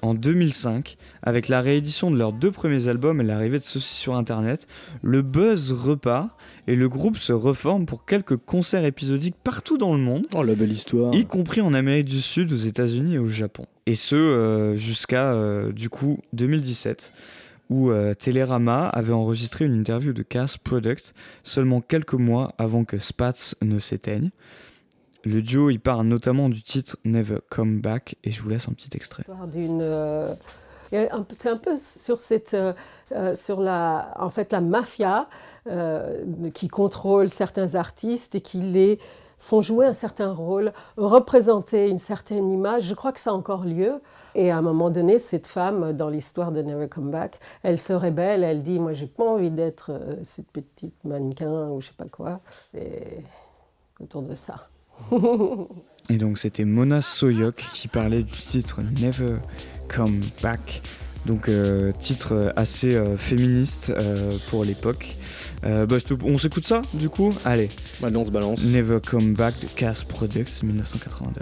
[0.02, 4.14] en 2005, avec la réédition de leurs deux premiers albums et l'arrivée de ceux-ci sur
[4.14, 4.66] Internet,
[5.02, 6.30] le buzz repart
[6.66, 10.26] et le groupe se reforme pour quelques concerts épisodiques partout dans le monde.
[10.34, 11.14] Oh la belle histoire.
[11.14, 13.66] Y compris en Amérique du Sud, aux États-Unis et au Japon.
[13.86, 17.12] Et ce, euh, jusqu'à euh, du coup 2017,
[17.70, 22.98] où euh, Télérama avait enregistré une interview de Cass Product seulement quelques mois avant que
[22.98, 24.30] Spats ne s'éteigne.
[25.22, 28.72] Le duo y parle notamment du titre Never Come Back et je vous laisse un
[28.72, 29.24] petit extrait.
[29.28, 30.34] Euh,
[30.92, 32.72] il c'est un peu sur cette, euh,
[33.12, 35.28] euh, sur la, en fait, la mafia
[36.54, 38.98] qui contrôle certains artistes et qui les
[39.38, 42.84] font jouer un certain rôle, représenter une certaine image.
[42.84, 44.00] Je crois que ça a encore lieu.
[44.34, 47.92] Et à un moment donné, cette femme, dans l'histoire de Never Come Back, elle se
[47.92, 49.92] rébelle, elle dit, moi, j'ai pas envie d'être
[50.24, 52.40] cette petite mannequin ou je sais pas quoi.
[52.48, 53.22] C'est
[54.00, 54.70] autour de ça.
[56.08, 59.36] Et donc c'était Mona Soyok qui parlait du titre Never
[59.88, 60.82] Come Back.
[61.26, 65.16] Donc euh, titre assez euh, féministe euh, pour l'époque.
[65.62, 67.32] Bah, on s'écoute ça du coup?
[67.44, 67.68] Allez.
[68.00, 68.64] Balance, balance.
[68.64, 71.40] Never Come Back de Cass Products 1982.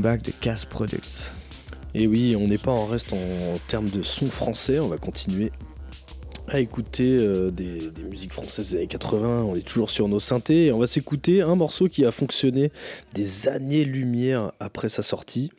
[0.00, 1.34] Never Come Back de Cass Products.
[1.94, 5.52] Et oui, on n'est pas en reste en, termes de son français, on va continuer
[6.48, 10.18] à écouter euh, des, des musiques françaises des années 80, on est toujours sur nos
[10.18, 12.72] synthés, et on va s'écouter un morceau qui a fonctionné
[13.14, 15.50] des années-lumière après sa sortie.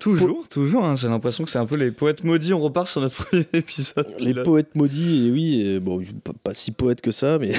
[0.00, 3.02] Toujours, toujours, hein, j'ai l'impression que c'est un peu les poètes maudits, on repart sur
[3.02, 4.06] notre premier épisode.
[4.18, 4.44] Les pilote.
[4.46, 7.52] poètes maudits, et oui, et bon, pas, pas si poète que ça, mais.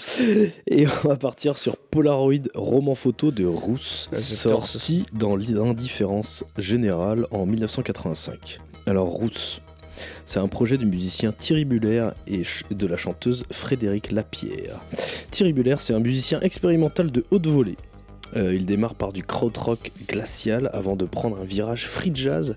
[0.66, 7.26] et on va partir sur Polaroid, roman photo de Rousse, Ah, sorti dans l'indifférence générale
[7.30, 8.58] en 1985.
[8.86, 9.60] Alors, Rousse,
[10.26, 14.80] c'est un projet du musicien Thierry Buller et de la chanteuse Frédéric Lapierre.
[15.30, 17.76] Thierry Buller, c'est un musicien expérimental de haute volée.
[18.36, 22.56] Euh, il démarre par du krautrock glacial avant de prendre un virage free jazz,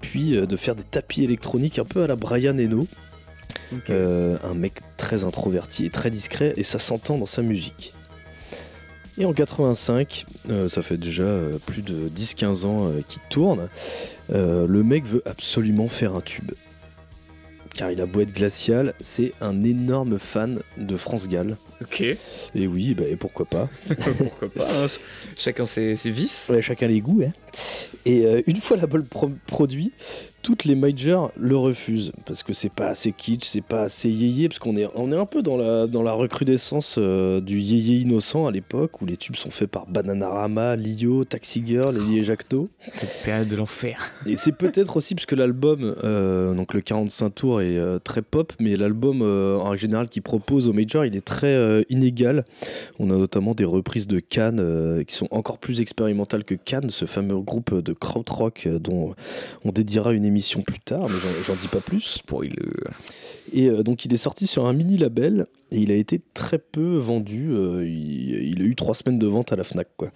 [0.00, 2.86] puis euh, de faire des tapis électroniques un peu à la Brian Eno.
[3.88, 7.92] Euh, un mec très introverti et très discret, et ça s'entend dans sa musique.
[9.18, 11.24] Et en 85, euh, ça fait déjà
[11.66, 13.68] plus de 10-15 ans qu'il tourne,
[14.30, 16.52] le mec veut absolument faire un tube.
[17.80, 21.56] Car il a beau être glacial, c'est un énorme fan de France Gall.
[21.80, 22.02] Ok.
[22.02, 23.70] Et oui, bah, et pourquoi pas
[24.18, 24.86] Pourquoi pas hein,
[25.38, 26.48] Chacun ses, ses vices.
[26.50, 27.22] Ouais, chacun les goûts.
[27.26, 27.32] hein.
[28.04, 29.92] Et euh, une fois l'album pro- produit,
[30.42, 34.48] toutes les majors le refusent parce que c'est pas assez kitsch, c'est pas assez yéyé,
[34.48, 38.00] parce qu'on est, on est un peu dans la, dans la recrudescence euh, du yéyé
[38.00, 42.22] innocent à l'époque où les tubes sont faits par Bananarama, Lio, Taxi Girl, Elie et
[42.22, 42.68] Jacto.
[42.90, 44.10] Cette période de l'enfer.
[44.26, 48.22] Et c'est peut-être aussi parce que l'album, euh, donc le 45 tours, est euh, très
[48.22, 52.44] pop, mais l'album euh, en général qui propose aux majors, il est très inégal.
[52.98, 57.04] On a notamment des reprises de Cannes qui sont encore plus expérimentales que Cannes, ce
[57.04, 59.14] fameux groupe de krautrock dont
[59.64, 61.16] on dédiera une émission plus tard, mais
[61.46, 62.22] j'en dis pas plus.
[63.52, 66.58] Et euh, donc il est sorti sur un mini label et il a été très
[66.58, 67.50] peu vendu.
[67.50, 70.10] euh, il, il a eu trois semaines de vente à la Fnac, quoi.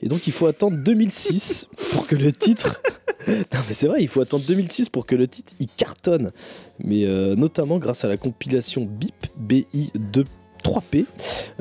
[0.00, 2.80] Et donc il faut attendre 2006 pour que le titre.
[3.28, 6.30] non mais c'est vrai, il faut attendre 2006 pour que le titre il cartonne.
[6.78, 10.24] Mais euh, notamment grâce à la compilation BIP BI 2
[10.62, 11.04] 3P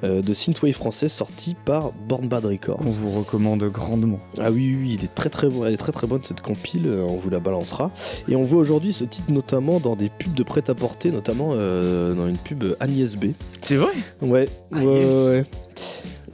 [0.03, 2.77] euh, de Synthwave français sortie par Born Bad Records.
[2.77, 4.19] Qu'on vous recommande grandement.
[4.39, 6.41] Ah oui, oui, oui, il est très très bon, elle est très très bonne cette
[6.41, 7.91] compile, euh, on vous la balancera.
[8.27, 12.27] Et on voit aujourd'hui ce titre notamment dans des pubs de prêt-à-porter, notamment euh, dans
[12.27, 13.25] une pub Agnès B.
[13.61, 13.93] C'est vrai?
[14.21, 15.45] Ouais, ouais.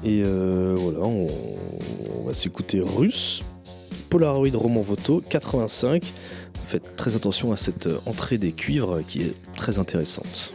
[0.03, 1.27] Et euh, voilà, on,
[2.19, 3.41] on va s'écouter Russe,
[4.09, 6.03] Polaroid Roman Voto 85.
[6.67, 10.54] Faites très attention à cette entrée des cuivres qui est très intéressante.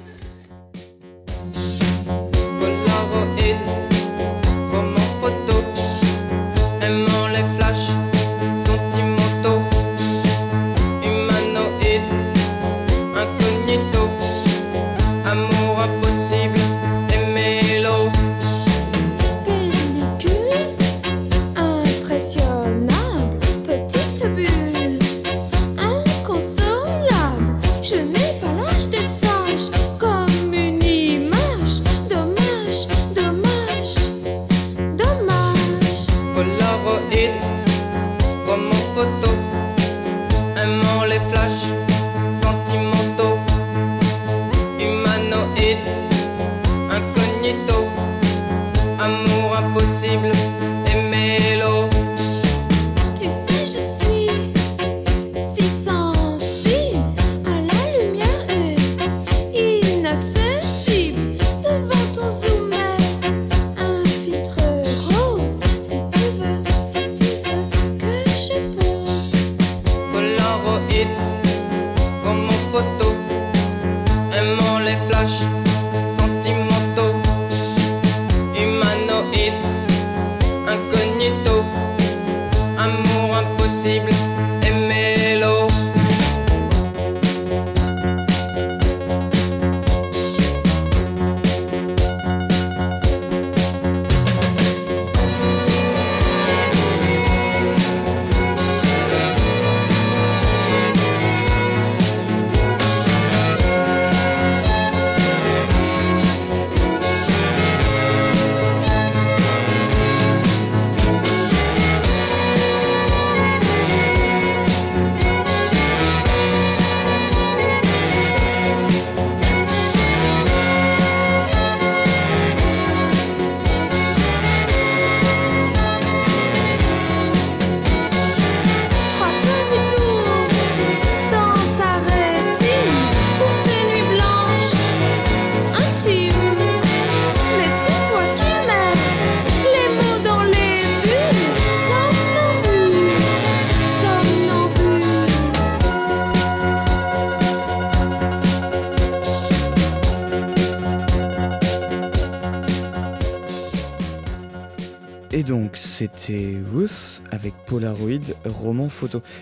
[71.01, 71.30] Polaroid,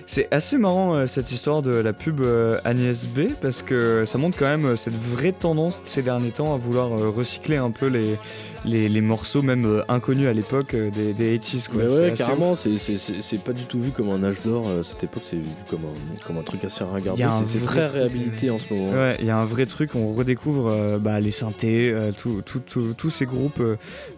[0.07, 4.19] C'est assez marrant euh, cette histoire de la pub euh, Agnès B parce que ça
[4.19, 7.57] montre quand même euh, cette vraie tendance de ces derniers temps à vouloir euh, recycler
[7.57, 8.17] un peu les,
[8.65, 11.69] les, les morceaux, même euh, inconnus à l'époque euh, des, des 80s.
[11.69, 11.85] Quoi.
[11.85, 14.69] Ouais, carrément, c'est- pas du tout vu comme un âge d'or.
[14.69, 17.25] euh, Cette époque, c'est vu comme un, comme un truc assez regardé.
[17.47, 18.91] C'est très réhabilité en ce moment.
[18.93, 23.11] Ouais, il y a un vrai truc, on redécouvre euh, bah, les synthés, euh, tous
[23.11, 23.61] ces groupes,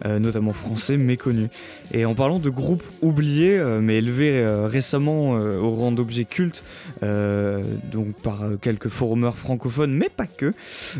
[0.05, 1.49] euh, notamment français, méconnus.
[1.93, 6.63] Et en parlant de groupes oubliés, mais élevés récemment au rang d'objets cultes,
[7.03, 7.61] euh,
[7.91, 10.53] donc par quelques forumers francophones, mais pas que,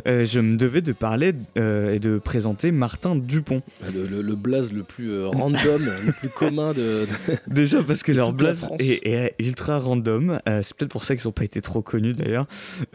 [0.06, 3.62] je me devais de parler et de présenter Martin Dupont.
[3.94, 7.08] Le, le- le blaze le plus euh, random, le plus commun de.
[7.28, 11.16] de- Déjà parce que leur blaze est, est ultra random, euh, c'est peut-être pour ça
[11.16, 12.46] qu'ils n'ont pas été trop connus d'ailleurs,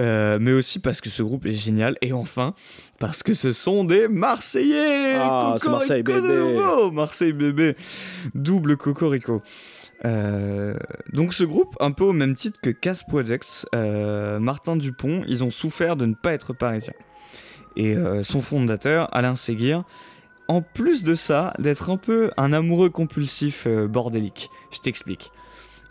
[0.00, 2.54] Euh, mais aussi parce que ce groupe est génial, et enfin
[2.98, 6.60] parce que ce sont des Marseillais Ah, c'est Marseille, bébé.
[6.92, 7.74] Marseille bébé
[8.34, 9.42] Double Cocorico
[10.04, 10.74] Euh,
[11.14, 15.42] donc ce groupe, un peu au même titre que Cass Projects, euh, Martin Dupont, ils
[15.42, 16.92] ont souffert de ne pas être parisiens.
[17.76, 19.84] Et euh, son fondateur, Alain Séguir,
[20.48, 24.50] en plus de ça, d'être un peu un amoureux compulsif euh, bordélique.
[24.70, 25.32] Je t'explique.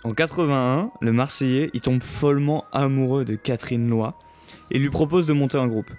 [0.03, 4.13] En 81, le Marseillais, il tombe follement amoureux de Catherine Loy
[4.71, 5.89] et lui propose de monter un groupe.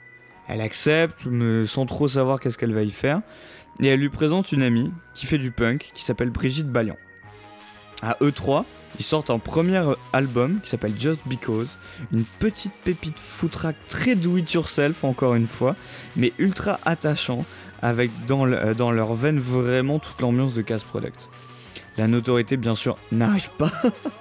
[0.48, 3.20] Elle accepte, mais sans trop savoir qu'est-ce qu'elle va y faire,
[3.80, 6.96] et elle lui présente une amie qui fait du punk, qui s'appelle Brigitte Ballian.
[8.00, 8.64] À eux trois,
[8.98, 11.78] ils sortent un premier album qui s'appelle Just Because,
[12.12, 15.76] une petite pépite footrack très do it yourself encore une fois,
[16.14, 17.44] mais ultra attachant,
[17.82, 21.30] avec dans, le- dans leur veine vraiment toute l'ambiance de Casse Product.
[21.98, 23.70] La notoriété bien sûr n'arrive pas,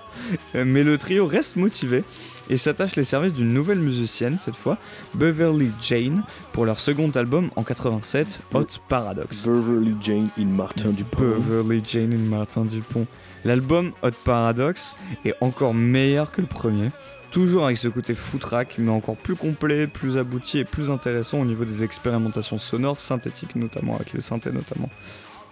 [0.54, 2.04] mais le trio reste motivé
[2.50, 4.78] et s'attache les services d'une nouvelle musicienne cette fois,
[5.14, 6.24] Beverly Jane,
[6.54, 9.48] pour leur second album en 87, Hot Paradox.
[9.48, 11.24] Beverly Jane in Martin Dupont.
[11.24, 13.08] Beverly Jane et Martin Dupont.
[13.44, 14.96] L'album Hot Paradox
[15.26, 16.92] est encore meilleur que le premier.
[17.36, 21.44] Toujours avec ce côté footrack, mais encore plus complet, plus abouti et plus intéressant au
[21.44, 24.90] niveau des expérimentations sonores, synthétiques notamment, avec le synthé notamment.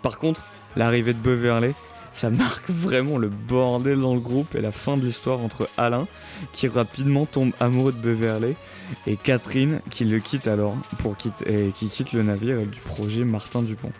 [0.01, 0.45] Par contre,
[0.77, 1.73] l'arrivée de Beverly,
[2.13, 6.07] ça marque vraiment le bordel dans le groupe et la fin de l'histoire entre Alain,
[6.53, 8.55] qui rapidement tombe amoureux de Beverly,
[9.05, 13.61] et Catherine, qui le quitte alors, pour et qui quitte le navire du projet Martin
[13.61, 13.91] Dupont.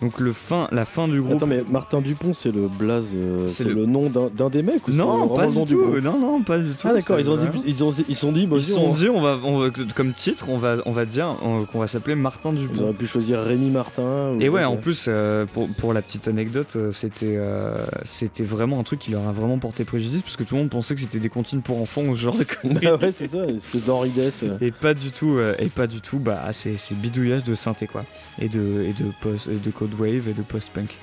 [0.00, 1.36] Donc le fin, la fin du groupe.
[1.36, 3.86] Attends, mais Martin Dupont, c'est le blaze, euh, C'est le- le...
[3.86, 5.76] nom d'un des mecs ou c'est Non, pas du tout.
[5.76, 6.86] groupe Non, non, pas du tout.
[6.88, 9.20] Ah d'accord, ils ont dit, ils ont, ils sont dit, Ils sont on- dit, on
[9.20, 12.60] va, on comme titre, on va, on va dire on- qu'on va s'appeler Martin Ils
[12.60, 12.82] Dupont.
[12.84, 14.34] auraient pu choisir Rémi Martin.
[14.36, 18.44] ou- Et ouais, en plus, euh, pour, pour la petite anecdote, euh, c'était euh, c'était
[18.44, 20.94] vraiment un truc qui leur a vraiment porté préjudice parce que tout le monde pensait
[20.94, 22.86] que c'était des comptines pour enfants ou ce genre de conneries.
[22.86, 24.44] Ah ouais, c'est ça, espèce d'Henri Dess.
[24.44, 24.54] euh.
[24.60, 27.86] Et pas du tout, euh, et pas du tout, bah c'est c'est bidouillage de synthé
[27.88, 28.04] quoi,
[28.40, 30.96] et de et de post, et de code wave et de post punk.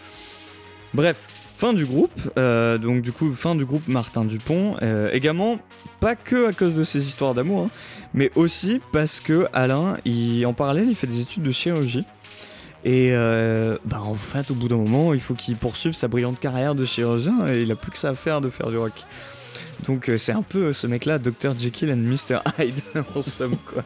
[0.93, 5.59] Bref, fin du groupe, euh, donc du coup fin du groupe Martin Dupont, euh, également
[5.99, 7.69] pas que à cause de ses histoires d'amour, hein,
[8.13, 12.05] mais aussi parce que Alain, il en parallèle, il fait des études de chirurgie.
[12.85, 16.39] Et euh, bah en fait, au bout d'un moment, il faut qu'il poursuive sa brillante
[16.39, 18.93] carrière de chirurgien et il a plus que ça à faire de faire du rock.
[19.87, 22.79] Donc euh, c'est un peu ce mec-là, Dr Jekyll and Mr Hyde,
[23.15, 23.83] en somme quoi.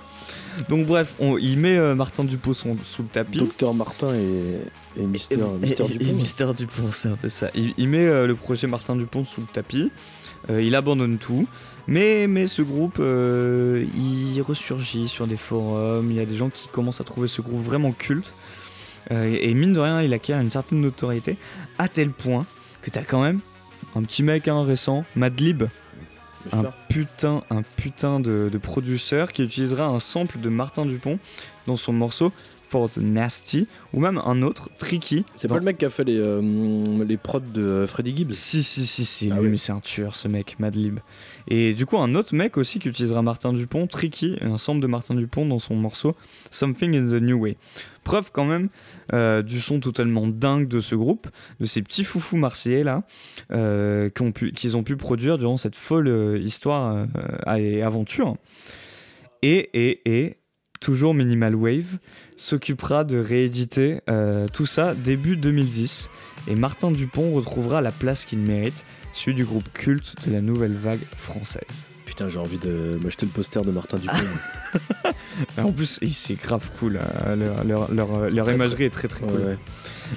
[0.70, 2.68] Donc bref, on- il met euh, Martin Dupont sous
[3.02, 3.40] le tapis.
[3.40, 6.06] Docteur Martin et, et Mister, Et- Mister et- Dupont.
[6.10, 7.50] Et Mister Dupont, c'est un peu ça.
[7.56, 9.92] Il, il met euh, le projet Martin Dupont sous le tapis.
[10.50, 11.48] euh, il abandonne tout.
[11.88, 16.12] Mais, mais ce groupe, il ressurgit sur des forums.
[16.12, 18.32] Il y a des gens qui commencent à trouver ce groupe vraiment culte.
[19.10, 21.38] Et, et mine de rien, il acquiert une certaine notoriété.
[21.80, 22.46] À tel point
[22.84, 23.40] que t'as quand même
[23.96, 25.64] un petit mec hein, récent, Madlib.
[26.88, 31.20] Putain, un putain de, de producteur qui utilisera un sample de Martin Dupont
[31.68, 32.32] dans son morceau
[32.70, 35.26] For the Nasty, ou même un autre, Tricky.
[35.36, 38.34] C'est pas le mec qui a fait les, euh, les prods de euh, Freddie Gibbs?
[38.34, 39.50] Si, si, si, si, Ah lui, oui.
[39.50, 41.00] mais c'est un tueur ce mec, Madlib.
[41.48, 44.88] Et du coup, un autre mec aussi qui utilisera Martin Dupont, Tricky, un sample de
[44.88, 46.16] Martin Dupont dans son morceau
[46.52, 47.58] Something in the New Way.
[48.04, 48.70] Preuve quand même
[49.14, 51.28] euh, du son totalement dingue de ce groupe,
[51.60, 53.04] de ces petits foufous marseillais là,
[53.52, 57.08] euh, qu'ils ont, pu- qu'ils ont pu produire durant cette folle euh, histoire
[57.58, 58.38] et aventure.
[59.42, 60.36] Et, et, et,
[60.80, 61.98] toujours Minimal Wave,
[62.38, 66.10] s'occupera de rééditer euh, tout ça début 2010.
[66.48, 70.74] Et Martin Dupont retrouvera la place qu'il mérite, celui du groupe culte de la nouvelle
[70.76, 71.64] vague française.
[72.06, 74.14] Putain, j'ai envie de m'acheter le poster de Martin Dupont.
[75.58, 79.26] En plus, c'est grave cool, euh, leur, leur, leur- leur Très, imagerie est très très
[79.26, 79.40] cool.
[79.40, 79.58] ouais.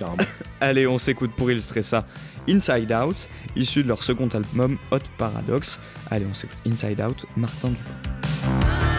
[0.61, 2.07] Allez, on s'écoute pour illustrer ça.
[2.49, 5.79] Inside Out, issu de leur second album Hot Paradox.
[6.11, 8.91] Allez, on s'écoute Inside Out, Martin Dupont.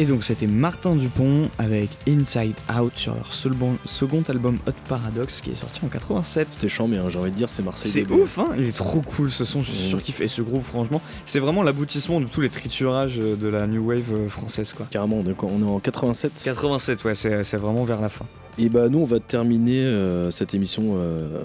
[0.00, 5.50] Et donc c'était Martin Dupont avec Inside Out sur leur second, album Hot Paradox qui
[5.50, 6.48] est sorti en 87.
[6.52, 7.90] C'était chiant, mais j'ai envie de dire, c'est Marseille.
[7.90, 9.88] C'est ouf, hein Il est trop cool ce son, je suis Mm.
[9.90, 11.02] sûr qu'il fait ce groupe, franchement.
[11.26, 14.86] C'est vraiment l'aboutissement de tous les triturages euh, de la New Wave euh, française, quoi.
[14.90, 16.32] Carrément, on est, en 87.
[16.44, 18.24] 87, ouais, c'est c'est vraiment vers la fin.
[18.58, 21.42] Et bah nous on va terminer euh, cette émission euh,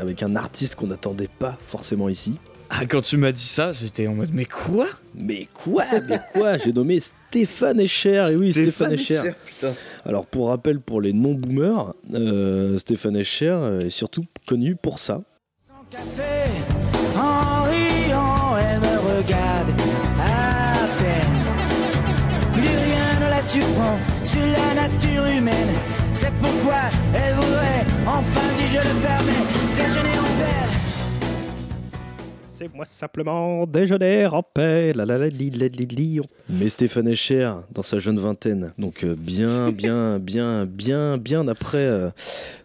[0.00, 2.34] avec un artiste qu'on n'attendait pas forcément ici.
[2.70, 4.86] Ah, quand tu m'as dit ça, j'étais en mode, mais quoi?
[5.14, 5.84] Mais quoi?
[6.08, 6.58] Mais quoi?
[6.58, 8.26] J'ai nommé Stéphane Escher.
[8.32, 9.20] Et oui, Stéphane, Escher.
[9.46, 9.72] putain.
[10.04, 15.20] Alors pour rappel pour les non-boomers, euh, Stéphane Escher est surtout connu pour ça.
[17.16, 19.70] En riant, elle me regarde
[20.18, 21.44] à peine.
[22.54, 25.68] Plus rien ne la surprend sur la nature humaine.
[26.12, 26.82] C'est pourquoi
[27.14, 29.44] elle voudrait, enfin si je le permets,
[29.76, 30.70] déjeuner en paix.
[32.72, 34.92] Moi simplement déjeuner en paix.
[34.94, 36.20] La la la li, la, li, li.
[36.48, 41.78] Mais Stéphane Escher, dans sa jeune vingtaine, donc euh, bien, bien, bien, bien, bien après
[41.78, 42.10] euh,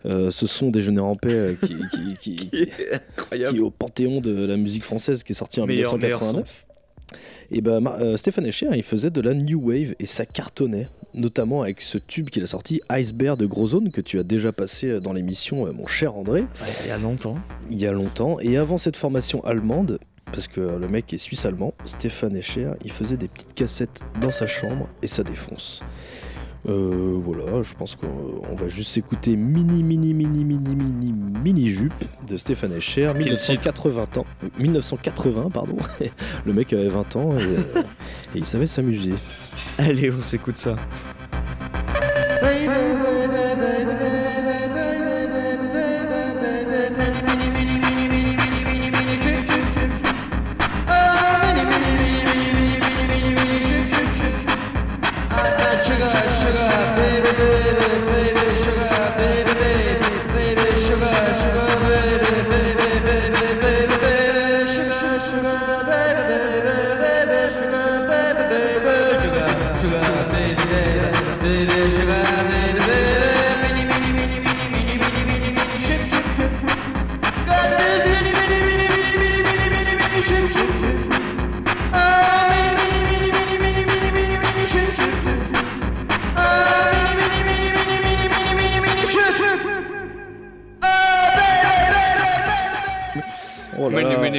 [0.06, 2.68] euh, ce son déjeuner en paix euh, qui, qui- qui- qui-
[3.50, 6.66] qui est au panthéon de la musique française qui est sorti en Meilleur- meilleur 1989.
[7.52, 11.64] Et ben euh, Stéphane Escher, il faisait de la new wave et ça cartonnait, notamment
[11.64, 14.88] avec ce tube qu'il a sorti, Iceberg de Gros Zone, que tu as déjà passé
[14.88, 16.46] euh, dans l'émission, euh, mon cher André.
[16.84, 17.38] il y a longtemps.
[17.72, 18.40] Il y a longtemps.
[18.40, 20.00] Et avant cette formation allemande,
[20.32, 24.46] parce que le mec est suisse-allemand, Stéphane Escher, il faisait des petites cassettes dans sa
[24.46, 25.82] chambre et ça défonce.
[26.68, 31.70] Euh, voilà, je pense qu'on on va juste écouter Mini Mini Mini Mini Mini Mini
[31.70, 35.78] Jupe de Stéphane Escher, 1980 ans, euh, 1980 pardon.
[36.46, 37.82] le mec avait 20 ans et, euh,
[38.36, 39.14] et il savait s'amuser.
[39.78, 40.76] Allez, on s'écoute ça.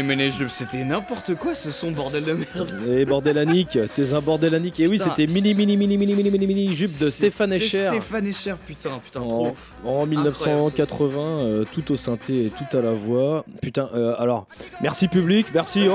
[0.02, 0.30] Là Méné, là.
[0.30, 2.74] méné, méné, je- C'était n'importe quoi ce son, bordel de merde.
[2.88, 4.78] Et bordel Annick, t'es un bordel Annick.
[4.80, 7.88] Et oui, Putain, c'était Mini Mini Mini Mini Mini Mini Mini Jupe de Stéphane Escher.
[7.88, 9.56] Stéphane Escher, putain, putain, En, trop.
[9.84, 13.44] en 1980, euh, tout au synthé et tout à la voix.
[13.62, 14.46] Putain, euh, alors,
[14.82, 15.88] merci public, merci.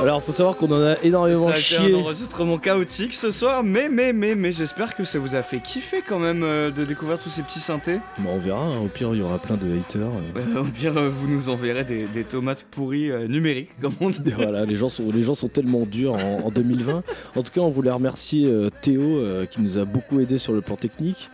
[0.00, 1.94] Alors, faut savoir qu'on en a énormément Ça a été chié.
[1.94, 5.60] un enregistrement chaotique ce soir, mais mais mais mais j'espère que ça vous a fait
[5.60, 7.98] kiffer quand même euh, de découvrir tous ces petits synthés.
[8.18, 10.00] Bon, on verra, hein, au pire, il y aura plein de haters.
[10.36, 10.40] euh.
[10.56, 14.10] Euh, au pire, euh, vous nous enverrez des, des tomates pourries euh, numériques, comme on
[14.10, 14.18] dit.
[14.36, 17.02] Voilà, les gens, sont, les gens sont tellement durs en, en 2020.
[17.36, 20.52] En tout cas, on voulait remercier euh, Théo euh, qui nous a beaucoup aidé sur
[20.52, 21.28] le plan technique.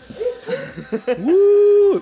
[1.19, 2.01] Wouh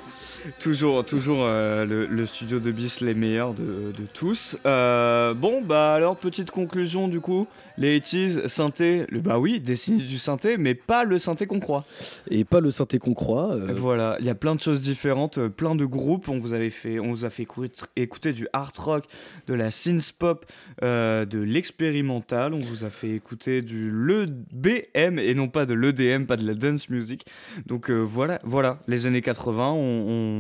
[0.59, 4.57] Toujours, toujours euh, le, studio de Bis les meilleurs de, de tous.
[4.67, 7.47] Euh, bon, bah alors, petite conclusion du coup.
[7.79, 11.85] Les 80s, synthé, le bah oui, décennie du synthé, mais pas le synthé qu'on croit.
[12.31, 13.55] Et pas le synthé qu'on croit.
[13.55, 16.29] euh, Voilà, il y a plein de choses différentes, euh, plein de groupes.
[16.29, 19.05] On vous avait fait, on vous a fait écouter, écouter du hard rock,
[19.47, 20.45] de la synth pop,
[20.83, 22.55] euh, de l'expérimental.
[22.55, 26.47] On vous a fait écouter du le BM et non pas de l'EDM, pas de
[26.47, 27.25] la dance music.
[27.67, 29.77] Donc euh, voilà, voilà, les années 80, on,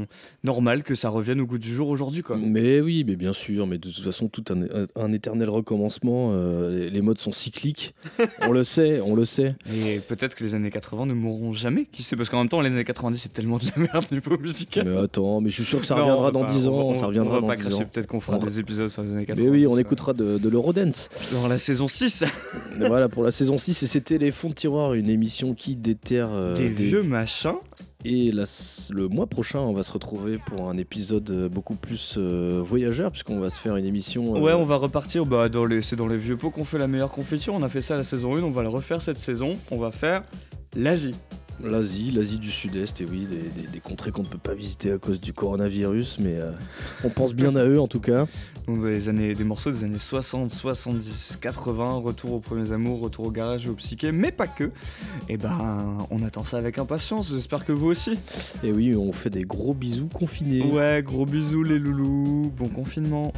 [0.03, 0.07] on-
[0.45, 2.37] normal que ça revienne au goût du jour aujourd'hui quoi.
[2.37, 6.33] Mais oui, mais bien sûr, mais de toute façon, tout un, un éternel recommencement.
[6.69, 7.95] les, les modes sont cycliques.
[8.43, 9.55] on le sait, on le sait.
[9.75, 12.17] Et peut-être que les années 80 ne mourront jamais, qui sait?
[12.17, 14.87] Parce qu'en même temps, les années 90 c'est tellement de la merde niveau musical.
[14.89, 16.77] Mais attends, mais je suis sûr que ça Non, reviendra dans pas- 10 on va-
[16.83, 16.89] ans.
[16.89, 17.89] on- ça reviendra on va dans pas 10 cracher, ans.
[17.93, 19.45] peut-être qu'on fera On- des épisodes sur les années 80.
[19.45, 21.09] Mais oui, on écoutera de, de l'Eurodance.
[21.33, 22.25] Dans la saison 6
[22.79, 25.77] Mais voilà, pour la saison 6, et c'était Les Fonds de Tiroir, une émission qui
[25.77, 27.53] déterre euh, Des vieux machins.
[28.05, 32.61] Et le mois prochain, on va se retrouver pour un épisode euh, beaucoup plus euh,
[32.65, 34.35] voyageur, puisqu'on va se faire une émission.
[34.37, 35.25] euh, Ouais, on va repartir.
[35.25, 37.55] Bah, dans les, c'est dans les vieux pots qu'on fait la meilleure confiture.
[37.55, 39.53] On a fait ça la saison 1, on va le refaire cette saison.
[39.71, 40.25] On va faire
[40.77, 41.15] l'Asie.
[41.63, 44.91] L'Asie, l'Asie du Sud-Est, et oui, des, des- des contrées qu'on ne peut pas visiter
[44.93, 46.51] à cause du coronavirus, mais euh,
[47.05, 48.27] on pense bien à eux en tout cas.
[48.67, 53.27] Donc des, années, des morceaux des années 60, 70, 80, retour aux premiers amours, retour
[53.27, 54.71] au garage et au psyché, mais pas que.
[55.29, 58.19] Et ben, on attend ça avec impatience, j'espère que vous aussi.
[58.65, 60.63] Et oui, on fait des gros bisous confinés.
[60.73, 63.33] Ouais, gros bisous les loulous, bon confinement.